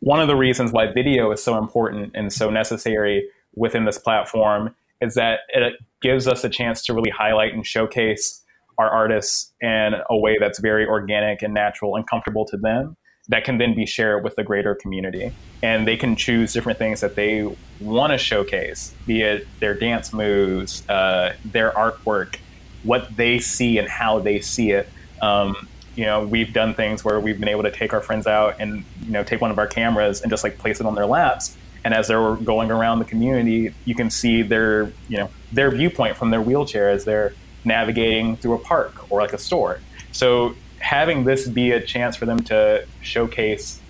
one 0.00 0.20
of 0.20 0.28
the 0.28 0.36
reasons 0.36 0.72
why 0.72 0.92
video 0.92 1.32
is 1.32 1.42
so 1.42 1.58
important 1.58 2.12
and 2.14 2.32
so 2.32 2.50
necessary 2.50 3.28
within 3.54 3.86
this 3.86 3.98
platform 3.98 4.74
is 5.00 5.14
that 5.14 5.40
it 5.48 5.74
gives 6.02 6.28
us 6.28 6.44
a 6.44 6.48
chance 6.48 6.84
to 6.84 6.94
really 6.94 7.10
highlight 7.10 7.54
and 7.54 7.66
showcase 7.66 8.42
our 8.76 8.90
artists 8.90 9.52
in 9.60 9.94
a 10.10 10.16
way 10.16 10.36
that's 10.38 10.58
very 10.58 10.86
organic 10.86 11.42
and 11.42 11.54
natural 11.54 11.96
and 11.96 12.06
comfortable 12.06 12.44
to 12.44 12.56
them 12.56 12.96
that 13.28 13.44
can 13.44 13.58
then 13.58 13.74
be 13.74 13.86
shared 13.86 14.22
with 14.22 14.36
the 14.36 14.44
greater 14.44 14.74
community. 14.74 15.32
And 15.62 15.88
they 15.88 15.96
can 15.96 16.14
choose 16.14 16.52
different 16.52 16.78
things 16.78 17.00
that 17.00 17.14
they 17.14 17.50
want 17.80 18.12
to 18.12 18.18
showcase, 18.18 18.94
be 19.06 19.22
it 19.22 19.46
their 19.60 19.74
dance 19.74 20.12
moves, 20.12 20.86
uh, 20.88 21.34
their 21.44 21.70
artwork, 21.72 22.36
what 22.82 23.16
they 23.16 23.38
see 23.38 23.78
and 23.78 23.88
how 23.88 24.18
they 24.18 24.40
see 24.40 24.72
it. 24.72 24.88
Um, 25.22 25.68
you 25.96 26.04
know, 26.04 26.26
we've 26.26 26.52
done 26.52 26.74
things 26.74 27.04
where 27.04 27.18
we've 27.20 27.38
been 27.38 27.48
able 27.48 27.62
to 27.62 27.70
take 27.70 27.94
our 27.94 28.02
friends 28.02 28.26
out 28.26 28.56
and, 28.58 28.84
you 29.00 29.12
know, 29.12 29.24
take 29.24 29.40
one 29.40 29.50
of 29.50 29.58
our 29.58 29.66
cameras 29.66 30.20
and 30.20 30.30
just 30.30 30.44
like 30.44 30.58
place 30.58 30.80
it 30.80 30.86
on 30.86 30.94
their 30.94 31.06
laps 31.06 31.56
And 31.84 31.92
as 31.92 32.08
they're 32.08 32.36
going 32.36 32.70
around 32.70 32.98
the 32.98 33.04
community, 33.04 33.74
you 33.84 33.94
can 33.94 34.10
see 34.10 34.42
their, 34.42 34.92
you 35.08 35.18
know, 35.18 35.30
their 35.52 35.70
viewpoint 35.70 36.16
from 36.16 36.30
their 36.30 36.40
wheelchair 36.40 36.88
as 36.90 37.04
they're 37.04 37.34
navigating 37.64 38.36
through 38.36 38.54
a 38.54 38.58
park 38.58 39.10
or 39.10 39.20
like 39.20 39.32
a 39.34 39.38
store. 39.38 39.80
So 40.12 40.54
having 40.84 41.24
this 41.24 41.48
be 41.48 41.70
a 41.70 41.80
chance 41.80 42.14
for 42.14 42.26
them 42.26 42.38
to 42.38 42.86
showcase 43.00 43.80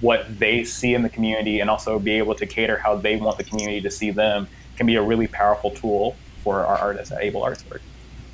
what 0.00 0.26
they 0.40 0.64
see 0.64 0.92
in 0.92 1.02
the 1.02 1.08
community 1.08 1.60
and 1.60 1.70
also 1.70 2.00
be 2.00 2.18
able 2.18 2.34
to 2.34 2.46
cater 2.46 2.76
how 2.78 2.96
they 2.96 3.16
want 3.16 3.38
the 3.38 3.44
community 3.44 3.80
to 3.80 3.90
see 3.90 4.10
them 4.10 4.48
can 4.76 4.86
be 4.86 4.96
a 4.96 5.02
really 5.02 5.28
powerful 5.28 5.70
tool 5.70 6.16
for 6.42 6.66
our 6.66 6.76
artists 6.78 7.12
at 7.12 7.22
Able 7.22 7.44
Arts 7.44 7.64
Work. 7.70 7.80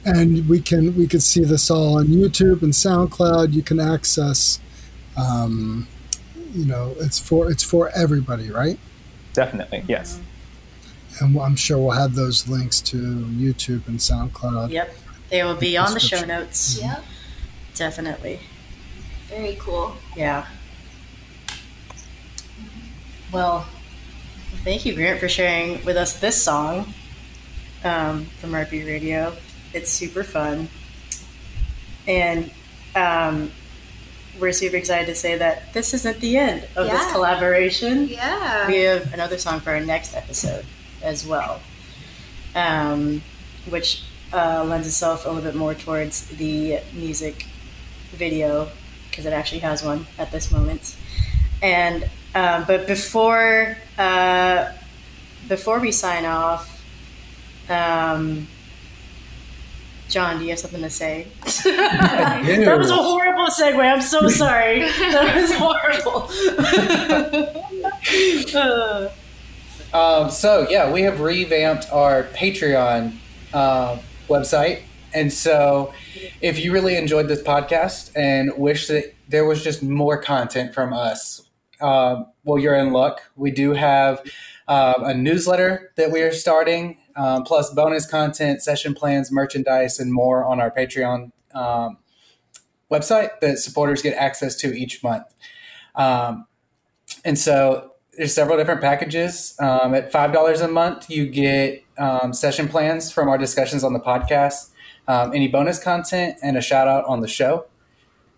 and 0.06 0.48
we 0.48 0.58
can 0.58 0.96
we 0.96 1.06
can 1.06 1.20
see 1.20 1.44
this 1.44 1.70
all 1.70 1.98
on 1.98 2.06
YouTube 2.06 2.62
and 2.62 2.72
SoundCloud. 2.72 3.52
You 3.52 3.62
can 3.62 3.78
access, 3.78 4.58
um, 5.18 5.86
you 6.54 6.64
know, 6.64 6.94
it's 6.98 7.18
for 7.18 7.50
it's 7.50 7.64
for 7.64 7.90
everybody, 7.90 8.50
right? 8.50 8.78
Definitely, 9.34 9.84
yes. 9.86 10.18
And 11.20 11.38
I'm 11.38 11.56
sure 11.56 11.76
we'll 11.78 11.90
have 11.90 12.14
those 12.14 12.48
links 12.48 12.80
to 12.82 12.96
YouTube 12.96 13.86
and 13.88 13.98
SoundCloud. 13.98 14.70
Yep. 14.70 14.96
They 15.28 15.42
will 15.44 15.56
be 15.56 15.76
on 15.76 15.92
the 15.92 16.00
show 16.00 16.24
notes. 16.24 16.78
Yeah. 16.80 17.02
Definitely. 17.76 18.40
Very 19.28 19.56
cool. 19.60 19.94
Yeah. 20.16 20.46
Well, 23.32 23.66
thank 24.64 24.86
you, 24.86 24.94
Grant, 24.94 25.20
for 25.20 25.28
sharing 25.28 25.84
with 25.84 25.96
us 25.96 26.18
this 26.20 26.40
song 26.42 26.94
um, 27.84 28.24
from 28.40 28.52
Artbeat 28.52 28.86
Radio. 28.86 29.34
It's 29.74 29.90
super 29.90 30.24
fun. 30.24 30.68
And 32.06 32.50
um, 32.94 33.50
we're 34.40 34.52
super 34.52 34.76
excited 34.76 35.06
to 35.06 35.14
say 35.14 35.36
that 35.36 35.74
this 35.74 35.92
isn't 35.92 36.20
the 36.20 36.38
end 36.38 36.66
of 36.76 36.86
this 36.88 37.12
collaboration. 37.12 38.08
Yeah. 38.08 38.68
We 38.68 38.82
have 38.82 39.12
another 39.12 39.38
song 39.38 39.60
for 39.60 39.70
our 39.70 39.80
next 39.80 40.14
episode 40.14 40.64
as 41.02 41.26
well, 41.26 41.60
um, 42.54 43.22
which 43.68 44.02
uh, 44.32 44.64
lends 44.64 44.86
itself 44.86 45.26
a 45.26 45.28
little 45.28 45.42
bit 45.42 45.56
more 45.56 45.74
towards 45.74 46.26
the 46.28 46.80
music 46.94 47.46
video 48.16 48.68
because 49.10 49.26
it 49.26 49.32
actually 49.32 49.60
has 49.60 49.82
one 49.82 50.06
at 50.18 50.30
this 50.32 50.50
moment. 50.52 50.96
And 51.62 52.08
um, 52.34 52.64
but 52.66 52.86
before 52.86 53.76
uh, 53.98 54.72
before 55.48 55.78
we 55.80 55.92
sign 55.92 56.24
off, 56.24 56.82
um, 57.68 58.46
John, 60.08 60.38
do 60.38 60.44
you 60.44 60.50
have 60.50 60.58
something 60.58 60.82
to 60.82 60.90
say? 60.90 61.26
that 61.64 62.74
was 62.78 62.90
a 62.90 62.94
horrible 62.94 63.46
segue. 63.46 63.78
I'm 63.78 64.02
so 64.02 64.28
sorry. 64.42 64.80
That 64.80 65.36
was 65.36 65.52
horrible. 65.54 66.28
Uh, 68.54 69.08
Um, 69.92 70.30
so 70.30 70.66
yeah, 70.68 70.92
we 70.92 71.02
have 71.02 71.20
revamped 71.20 71.90
our 71.90 72.24
Patreon 72.24 73.14
uh, 73.54 73.98
website, 74.28 74.82
and 75.16 75.32
so 75.32 75.92
if 76.42 76.62
you 76.62 76.72
really 76.72 76.96
enjoyed 76.96 77.26
this 77.28 77.42
podcast 77.42 78.12
and 78.14 78.52
wish 78.56 78.86
that 78.88 79.14
there 79.28 79.46
was 79.46 79.64
just 79.64 79.82
more 79.82 80.20
content 80.20 80.74
from 80.74 80.92
us, 80.92 81.48
uh, 81.80 82.24
well, 82.44 82.58
you're 82.58 82.74
in 82.74 82.92
luck. 82.92 83.22
We 83.34 83.50
do 83.50 83.72
have 83.72 84.22
uh, 84.68 84.94
a 84.98 85.14
newsletter 85.14 85.92
that 85.96 86.10
we 86.10 86.20
are 86.20 86.32
starting, 86.32 86.98
um, 87.16 87.44
plus 87.44 87.72
bonus 87.72 88.06
content, 88.06 88.62
session 88.62 88.94
plans, 88.94 89.32
merchandise, 89.32 89.98
and 89.98 90.12
more 90.12 90.44
on 90.44 90.60
our 90.60 90.70
Patreon 90.70 91.32
um, 91.54 91.96
website 92.90 93.40
that 93.40 93.58
supporters 93.58 94.02
get 94.02 94.14
access 94.18 94.54
to 94.56 94.74
each 94.74 95.02
month. 95.02 95.24
Um, 95.94 96.46
and 97.24 97.38
so 97.38 97.92
there's 98.16 98.34
several 98.34 98.56
different 98.58 98.80
packages. 98.80 99.54
Um, 99.60 99.94
at 99.94 100.12
five 100.12 100.32
dollars 100.32 100.60
a 100.60 100.68
month, 100.68 101.08
you 101.08 101.26
get 101.26 101.84
um, 101.98 102.32
session 102.32 102.68
plans 102.68 103.10
from 103.10 103.28
our 103.28 103.38
discussions 103.38 103.82
on 103.82 103.92
the 103.92 104.00
podcast, 104.00 104.70
um, 105.08 105.32
any 105.34 105.48
bonus 105.48 105.78
content, 105.78 106.38
and 106.42 106.56
a 106.56 106.60
shout 106.60 106.88
out 106.88 107.04
on 107.04 107.20
the 107.20 107.28
show. 107.28 107.66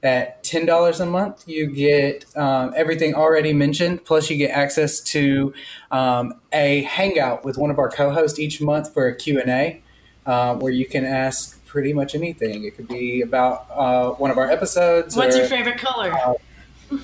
At 0.01 0.45
ten 0.45 0.65
dollars 0.65 1.01
a 1.01 1.07
month, 1.07 1.49
you 1.49 1.67
get 1.67 2.25
um, 2.37 2.73
everything 2.77 3.15
already 3.15 3.53
mentioned, 3.53 4.05
plus 4.05 4.31
you 4.31 4.37
get 4.37 4.51
access 4.53 5.01
to 5.01 5.53
um, 5.91 6.35
a 6.53 6.83
hangout 6.83 7.45
with 7.45 7.59
one 7.59 7.71
of 7.71 7.79
our 7.81 7.89
co-hosts 7.89 8.39
each 8.39 8.61
month 8.61 8.95
for 8.95 9.09
a 9.09 9.17
Q 9.17 9.41
and 9.41 9.51
A, 9.51 9.83
uh, 10.25 10.55
where 10.55 10.73
you 10.73 10.87
can 10.87 11.05
ask 11.05 11.65
pretty 11.67 11.93
much 11.93 12.15
anything. 12.15 12.65
It 12.65 12.77
could 12.77 12.87
be 12.87 13.23
about 13.23 13.67
uh, 13.71 14.11
one 14.11 14.31
of 14.31 14.39
our 14.39 14.49
episodes. 14.49 15.17
what's 15.17 15.35
or- 15.35 15.41
your 15.41 15.49
favorite 15.49 15.79
color? 15.79 16.13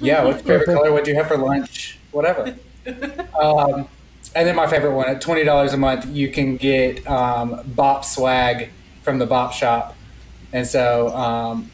yeah, 0.00 0.22
what's 0.22 0.46
your 0.46 0.60
favorite 0.60 0.74
color? 0.76 0.92
What'd 0.92 1.08
you 1.08 1.16
have 1.16 1.26
for 1.26 1.36
lunch? 1.36 1.98
Whatever. 2.12 2.54
Um, 3.40 3.88
and 4.34 4.46
then 4.46 4.56
my 4.56 4.66
favorite 4.66 4.92
one 4.92 5.08
at 5.08 5.20
twenty 5.20 5.42
dollars 5.42 5.72
a 5.72 5.76
month, 5.76 6.06
you 6.06 6.28
can 6.28 6.56
get 6.56 7.06
um, 7.06 7.62
Bop 7.74 8.04
swag 8.04 8.70
from 9.04 9.18
the 9.18 9.26
Bop 9.26 9.52
shop, 9.52 9.94
and 10.52 10.66
so 10.66 11.08
um, 11.14 11.70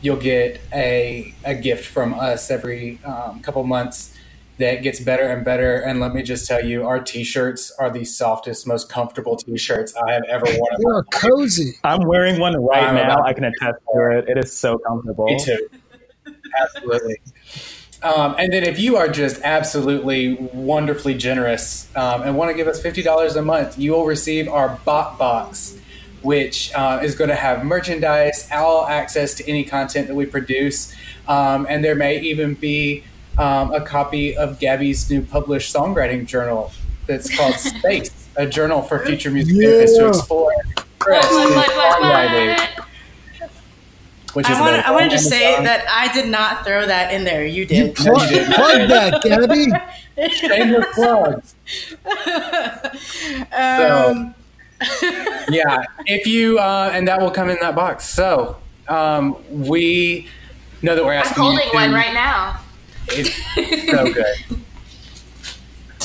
you'll 0.00 0.16
get 0.16 0.60
a 0.72 1.34
a 1.44 1.54
gift 1.54 1.86
from 1.86 2.14
us 2.14 2.50
every 2.50 2.98
um, 3.04 3.40
couple 3.40 3.62
months 3.64 4.16
that 4.58 4.82
gets 4.82 5.00
better 5.00 5.24
and 5.24 5.44
better. 5.44 5.76
And 5.76 6.00
let 6.00 6.14
me 6.14 6.22
just 6.22 6.46
tell 6.46 6.64
you, 6.64 6.86
our 6.86 7.00
T-shirts 7.00 7.72
are 7.78 7.90
the 7.90 8.04
softest, 8.04 8.66
most 8.66 8.90
comfortable 8.90 9.36
T-shirts 9.36 9.94
I 9.96 10.12
have 10.12 10.24
ever 10.28 10.44
worn. 10.44 10.76
They 10.78 10.90
are 10.90 11.04
cozy. 11.04 11.72
I'm 11.82 12.06
wearing 12.06 12.38
one 12.38 12.56
right 12.62 12.84
I'm 12.84 12.94
now. 12.94 13.22
I 13.24 13.32
can 13.32 13.44
attest 13.44 13.78
to 13.92 14.18
it. 14.18 14.28
It 14.28 14.38
is 14.38 14.52
so 14.52 14.78
comfortable. 14.78 15.24
Me 15.24 15.42
too. 15.42 15.68
Absolutely. 16.60 17.16
Um, 18.02 18.34
and 18.38 18.52
then 18.52 18.64
if 18.64 18.78
you 18.78 18.96
are 18.96 19.08
just 19.08 19.42
absolutely 19.42 20.34
wonderfully 20.54 21.14
generous 21.14 21.94
um, 21.96 22.22
and 22.22 22.36
want 22.36 22.50
to 22.50 22.56
give 22.56 22.66
us 22.66 22.82
$50 22.82 23.36
a 23.36 23.42
month, 23.42 23.78
you 23.78 23.92
will 23.92 24.06
receive 24.06 24.48
our 24.48 24.78
Bop 24.84 25.18
box, 25.18 25.78
which 26.22 26.72
uh, 26.74 27.00
is 27.02 27.14
going 27.14 27.30
to 27.30 27.36
have 27.36 27.64
merchandise, 27.64 28.48
all 28.52 28.86
access 28.86 29.34
to 29.34 29.48
any 29.48 29.64
content 29.64 30.08
that 30.08 30.14
we 30.14 30.26
produce. 30.26 30.94
Um, 31.28 31.66
and 31.68 31.84
there 31.84 31.94
may 31.94 32.20
even 32.20 32.54
be 32.54 33.04
um, 33.38 33.72
a 33.72 33.80
copy 33.80 34.36
of 34.36 34.58
Gabby's 34.58 35.08
new 35.10 35.22
published 35.22 35.74
songwriting 35.74 36.26
journal 36.26 36.72
that's 37.06 37.34
called 37.34 37.54
Space, 37.58 38.10
a 38.36 38.46
journal 38.46 38.82
for 38.82 39.04
future 39.04 39.30
music 39.30 39.54
therapists 39.56 39.96
to 39.98 40.08
explore. 40.08 40.52
interest 40.52 41.30
in 41.30 41.48
songwriting, 41.48 42.84
Which 44.34 44.48
is 44.50 44.56
I 44.56 44.60
want 44.60 44.76
to. 44.76 44.86
I 44.86 44.90
want 44.92 45.04
to 45.04 45.10
just 45.10 45.28
say 45.28 45.44
Amazon. 45.54 45.64
that 45.64 45.86
I 45.88 46.12
did 46.12 46.28
not 46.28 46.64
throw 46.64 46.86
that 46.86 47.12
in 47.12 47.24
there. 47.24 47.44
You 47.46 47.62
You 47.62 47.66
did. 47.66 47.96
plug, 47.96 48.28
did 48.28 48.48
not. 48.48 48.56
plug 48.56 48.88
that, 48.88 49.22
Gabby. 49.22 49.66
Shameless 50.36 50.86
plug. 50.94 51.42
um, 53.52 54.34
yeah, 55.48 55.82
if 56.06 56.26
you 56.26 56.58
uh, 56.58 56.90
and 56.92 57.06
that 57.08 57.20
will 57.20 57.30
come 57.30 57.50
in 57.50 57.58
that 57.60 57.74
box. 57.74 58.04
So 58.04 58.56
um, 58.88 59.36
we 59.50 60.28
know 60.82 60.94
that 60.94 61.04
we're 61.04 61.12
asking. 61.12 61.42
I'm 61.42 61.50
holding 61.50 61.66
you 61.66 61.70
to, 61.70 61.76
one 61.76 61.92
right 61.92 62.14
now. 62.14 62.60
It's 63.08 63.90
so 63.90 64.12
good. 64.12 64.36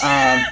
Um, 0.04 0.46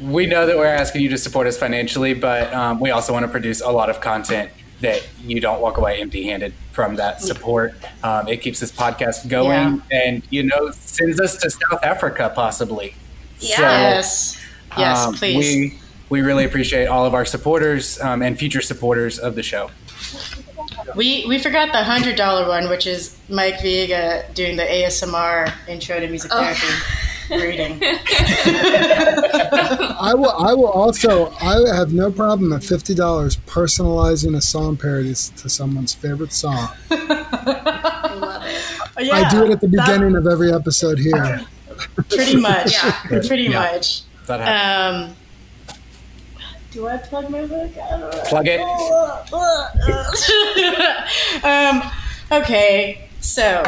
we 0.00 0.26
know 0.26 0.46
that 0.46 0.56
we're 0.56 0.66
asking 0.66 1.02
you 1.02 1.08
to 1.10 1.18
support 1.18 1.46
us 1.46 1.56
financially, 1.56 2.14
but 2.14 2.52
um, 2.52 2.80
we 2.80 2.90
also 2.90 3.12
want 3.12 3.24
to 3.24 3.30
produce 3.30 3.60
a 3.60 3.70
lot 3.70 3.90
of 3.90 4.00
content 4.00 4.50
that 4.80 5.06
you 5.22 5.40
don't 5.40 5.60
walk 5.60 5.78
away 5.78 6.00
empty-handed 6.00 6.52
from 6.72 6.96
that 6.96 7.20
support. 7.20 7.74
Um, 8.02 8.28
it 8.28 8.38
keeps 8.42 8.60
this 8.60 8.70
podcast 8.70 9.28
going, 9.28 9.82
and 9.90 10.22
you 10.30 10.42
know, 10.42 10.70
sends 10.72 11.20
us 11.20 11.36
to 11.38 11.50
South 11.50 11.82
Africa 11.82 12.30
possibly. 12.34 12.94
Yeah. 13.38 13.56
So, 13.56 13.62
yes. 13.62 14.40
Yes, 14.76 15.06
um, 15.06 15.14
please. 15.14 15.36
We 15.36 15.78
we 16.10 16.20
really 16.20 16.44
appreciate 16.44 16.86
all 16.86 17.04
of 17.06 17.14
our 17.14 17.24
supporters 17.24 18.00
um, 18.00 18.22
and 18.22 18.38
future 18.38 18.60
supporters 18.62 19.18
of 19.18 19.34
the 19.34 19.42
show. 19.42 19.70
We 20.96 21.24
we 21.26 21.38
forgot 21.38 21.72
the 21.72 21.82
hundred 21.82 22.16
dollar 22.16 22.46
one, 22.48 22.68
which 22.68 22.86
is 22.86 23.16
Mike 23.28 23.60
Viega 23.60 24.24
doing 24.34 24.56
the 24.56 24.62
ASMR 24.64 25.52
intro 25.68 25.98
to 25.98 26.06
music 26.08 26.30
Oh. 26.34 26.38
therapy 26.54 27.46
reading. 27.46 27.80
I 28.46 30.12
will. 30.14 30.30
I 30.30 30.52
will 30.54 30.68
also. 30.68 31.30
I 31.40 31.74
have 31.74 31.92
no 31.92 32.10
problem 32.12 32.52
at 32.52 32.62
fifty 32.62 32.94
dollars 32.94 33.36
personalizing 33.36 34.36
a 34.36 34.40
song 34.40 34.76
parody 34.76 35.14
to 35.14 35.48
someone's 35.48 35.94
favorite 35.94 36.32
song. 36.32 36.68
I 36.90 38.14
love 38.14 38.42
it. 38.46 39.06
Yeah, 39.06 39.14
I 39.16 39.30
do 39.30 39.44
it 39.44 39.50
at 39.52 39.60
the 39.60 39.68
that- 39.68 39.86
beginning 39.86 40.16
of 40.16 40.26
every 40.26 40.52
episode 40.52 40.98
here. 40.98 41.40
pretty 42.08 42.36
much. 42.36 42.72
Yeah. 42.72 42.92
Pretty 43.26 43.44
Yeah. 43.44 43.60
much. 43.72 44.02
That 44.26 44.40
happens. 44.40 45.10
Um, 45.10 45.16
do 46.74 46.88
I 46.88 46.96
plug 46.96 47.30
my 47.30 47.46
book? 47.46 47.70
I 47.78 47.90
don't 47.90 48.00
know. 48.00 48.22
Plug 48.26 48.48
it. 48.48 48.60
um, 51.44 51.82
okay, 52.32 53.08
so 53.20 53.62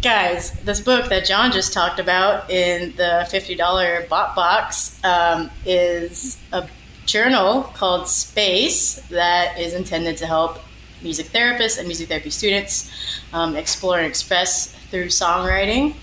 guys, 0.00 0.52
this 0.60 0.80
book 0.80 1.08
that 1.08 1.26
John 1.26 1.50
just 1.50 1.72
talked 1.72 1.98
about 1.98 2.48
in 2.48 2.94
the 2.94 3.26
$50 3.28 4.08
Bop 4.08 4.36
box 4.36 5.02
um, 5.04 5.50
is 5.64 6.38
a 6.52 6.68
journal 7.04 7.64
called 7.74 8.06
Space 8.06 9.00
that 9.08 9.58
is 9.58 9.74
intended 9.74 10.16
to 10.18 10.26
help 10.26 10.60
music 11.02 11.26
therapists 11.26 11.78
and 11.78 11.88
music 11.88 12.08
therapy 12.08 12.30
students 12.30 12.92
um, 13.32 13.56
explore 13.56 13.98
and 13.98 14.06
express 14.06 14.72
through 14.90 15.06
songwriting. 15.06 15.96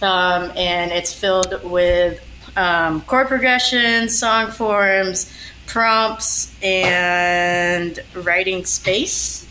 Um, 0.00 0.50
and 0.56 0.92
it's 0.92 1.12
filled 1.12 1.62
with 1.62 2.24
um, 2.56 3.02
chord 3.02 3.28
progressions, 3.28 4.18
song 4.18 4.50
forms, 4.50 5.30
prompts, 5.70 6.52
and 6.62 8.02
writing 8.14 8.64
space. 8.64 9.46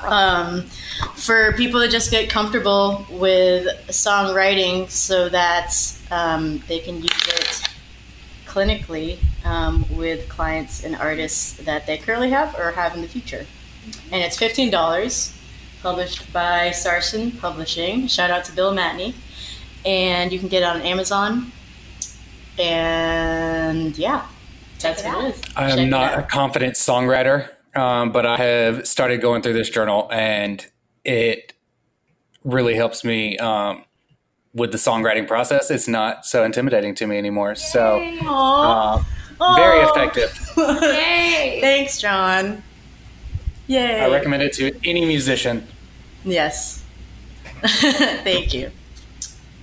Um, 0.00 0.66
for 1.14 1.52
people 1.54 1.80
to 1.80 1.88
just 1.88 2.10
get 2.10 2.30
comfortable 2.30 3.04
with 3.10 3.66
songwriting 3.88 4.88
so 4.88 5.28
that 5.30 5.74
um, 6.10 6.62
they 6.68 6.78
can 6.78 7.02
use 7.02 7.28
it 7.28 7.68
clinically 8.46 9.18
um, 9.44 9.84
with 9.90 10.28
clients 10.28 10.84
and 10.84 10.94
artists 10.94 11.54
that 11.64 11.86
they 11.86 11.98
currently 11.98 12.30
have 12.30 12.54
or 12.54 12.72
have 12.72 12.94
in 12.94 13.00
the 13.00 13.08
future. 13.08 13.46
And 14.12 14.22
it's 14.22 14.36
$15, 14.38 15.32
published 15.82 16.32
by 16.32 16.70
Sarsen 16.70 17.38
Publishing. 17.40 18.06
Shout 18.06 18.30
out 18.30 18.44
to 18.44 18.52
Bill 18.52 18.74
Matney. 18.74 19.14
And 19.84 20.30
you 20.32 20.38
can 20.38 20.48
get 20.48 20.62
it 20.62 20.66
on 20.66 20.82
Amazon. 20.82 21.52
And 22.58 23.96
yeah, 23.96 24.26
that's 24.80 25.02
it 25.02 25.06
what 25.06 25.14
out. 25.16 25.24
it 25.24 25.34
is. 25.34 25.42
I 25.56 25.70
am 25.70 25.90
not 25.90 26.12
out. 26.14 26.18
a 26.20 26.22
confident 26.22 26.74
songwriter, 26.74 27.48
um, 27.76 28.12
but 28.12 28.26
I 28.26 28.36
have 28.36 28.86
started 28.86 29.20
going 29.20 29.42
through 29.42 29.54
this 29.54 29.70
journal, 29.70 30.08
and 30.12 30.64
it 31.04 31.52
really 32.44 32.74
helps 32.74 33.04
me 33.04 33.36
um, 33.38 33.84
with 34.54 34.72
the 34.72 34.78
songwriting 34.78 35.26
process. 35.26 35.70
It's 35.70 35.88
not 35.88 36.24
so 36.24 36.44
intimidating 36.44 36.94
to 36.96 37.06
me 37.06 37.18
anymore. 37.18 37.54
So, 37.54 38.00
Aw. 38.22 39.04
uh, 39.40 39.56
very 39.56 39.80
effective. 39.80 40.36
Yay! 40.56 41.58
Thanks, 41.60 41.98
John. 42.00 42.62
Yay. 43.66 44.00
I 44.00 44.08
recommend 44.10 44.42
it 44.42 44.52
to 44.54 44.72
any 44.84 45.04
musician. 45.04 45.66
Yes. 46.24 46.82
Thank 47.62 48.54
you. 48.54 48.70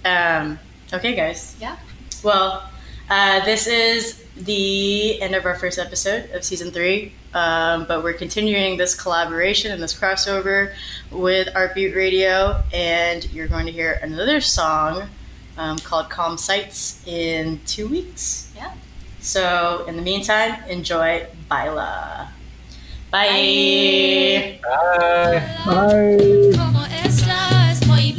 Um, 0.03 0.59
okay, 0.93 1.15
guys. 1.15 1.55
Yeah. 1.59 1.77
Well, 2.23 2.69
uh, 3.09 3.45
this 3.45 3.67
is 3.67 4.23
the 4.35 5.21
end 5.21 5.35
of 5.35 5.45
our 5.45 5.55
first 5.55 5.79
episode 5.79 6.29
of 6.31 6.43
season 6.43 6.71
three, 6.71 7.13
um, 7.33 7.85
but 7.87 8.03
we're 8.03 8.13
continuing 8.13 8.77
this 8.77 8.99
collaboration 8.99 9.71
and 9.71 9.81
this 9.81 9.97
crossover 9.97 10.73
with 11.11 11.47
Artbeat 11.53 11.95
Radio, 11.95 12.63
and 12.73 13.31
you're 13.31 13.47
going 13.47 13.65
to 13.65 13.71
hear 13.71 13.99
another 14.01 14.41
song 14.41 15.09
um, 15.57 15.77
called 15.79 16.09
Calm 16.09 16.37
Sights 16.37 17.05
in 17.07 17.59
two 17.65 17.87
weeks. 17.87 18.51
Yeah. 18.55 18.73
So, 19.21 19.85
in 19.87 19.95
the 19.95 20.01
meantime, 20.01 20.63
enjoy 20.67 21.27
Baila. 21.47 22.31
Bye. 23.11 24.59
Bye. 24.61 26.51
¿Cómo 26.53 26.85
estás? 27.03 27.85
Muy 27.87 28.11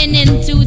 Into 0.00 0.59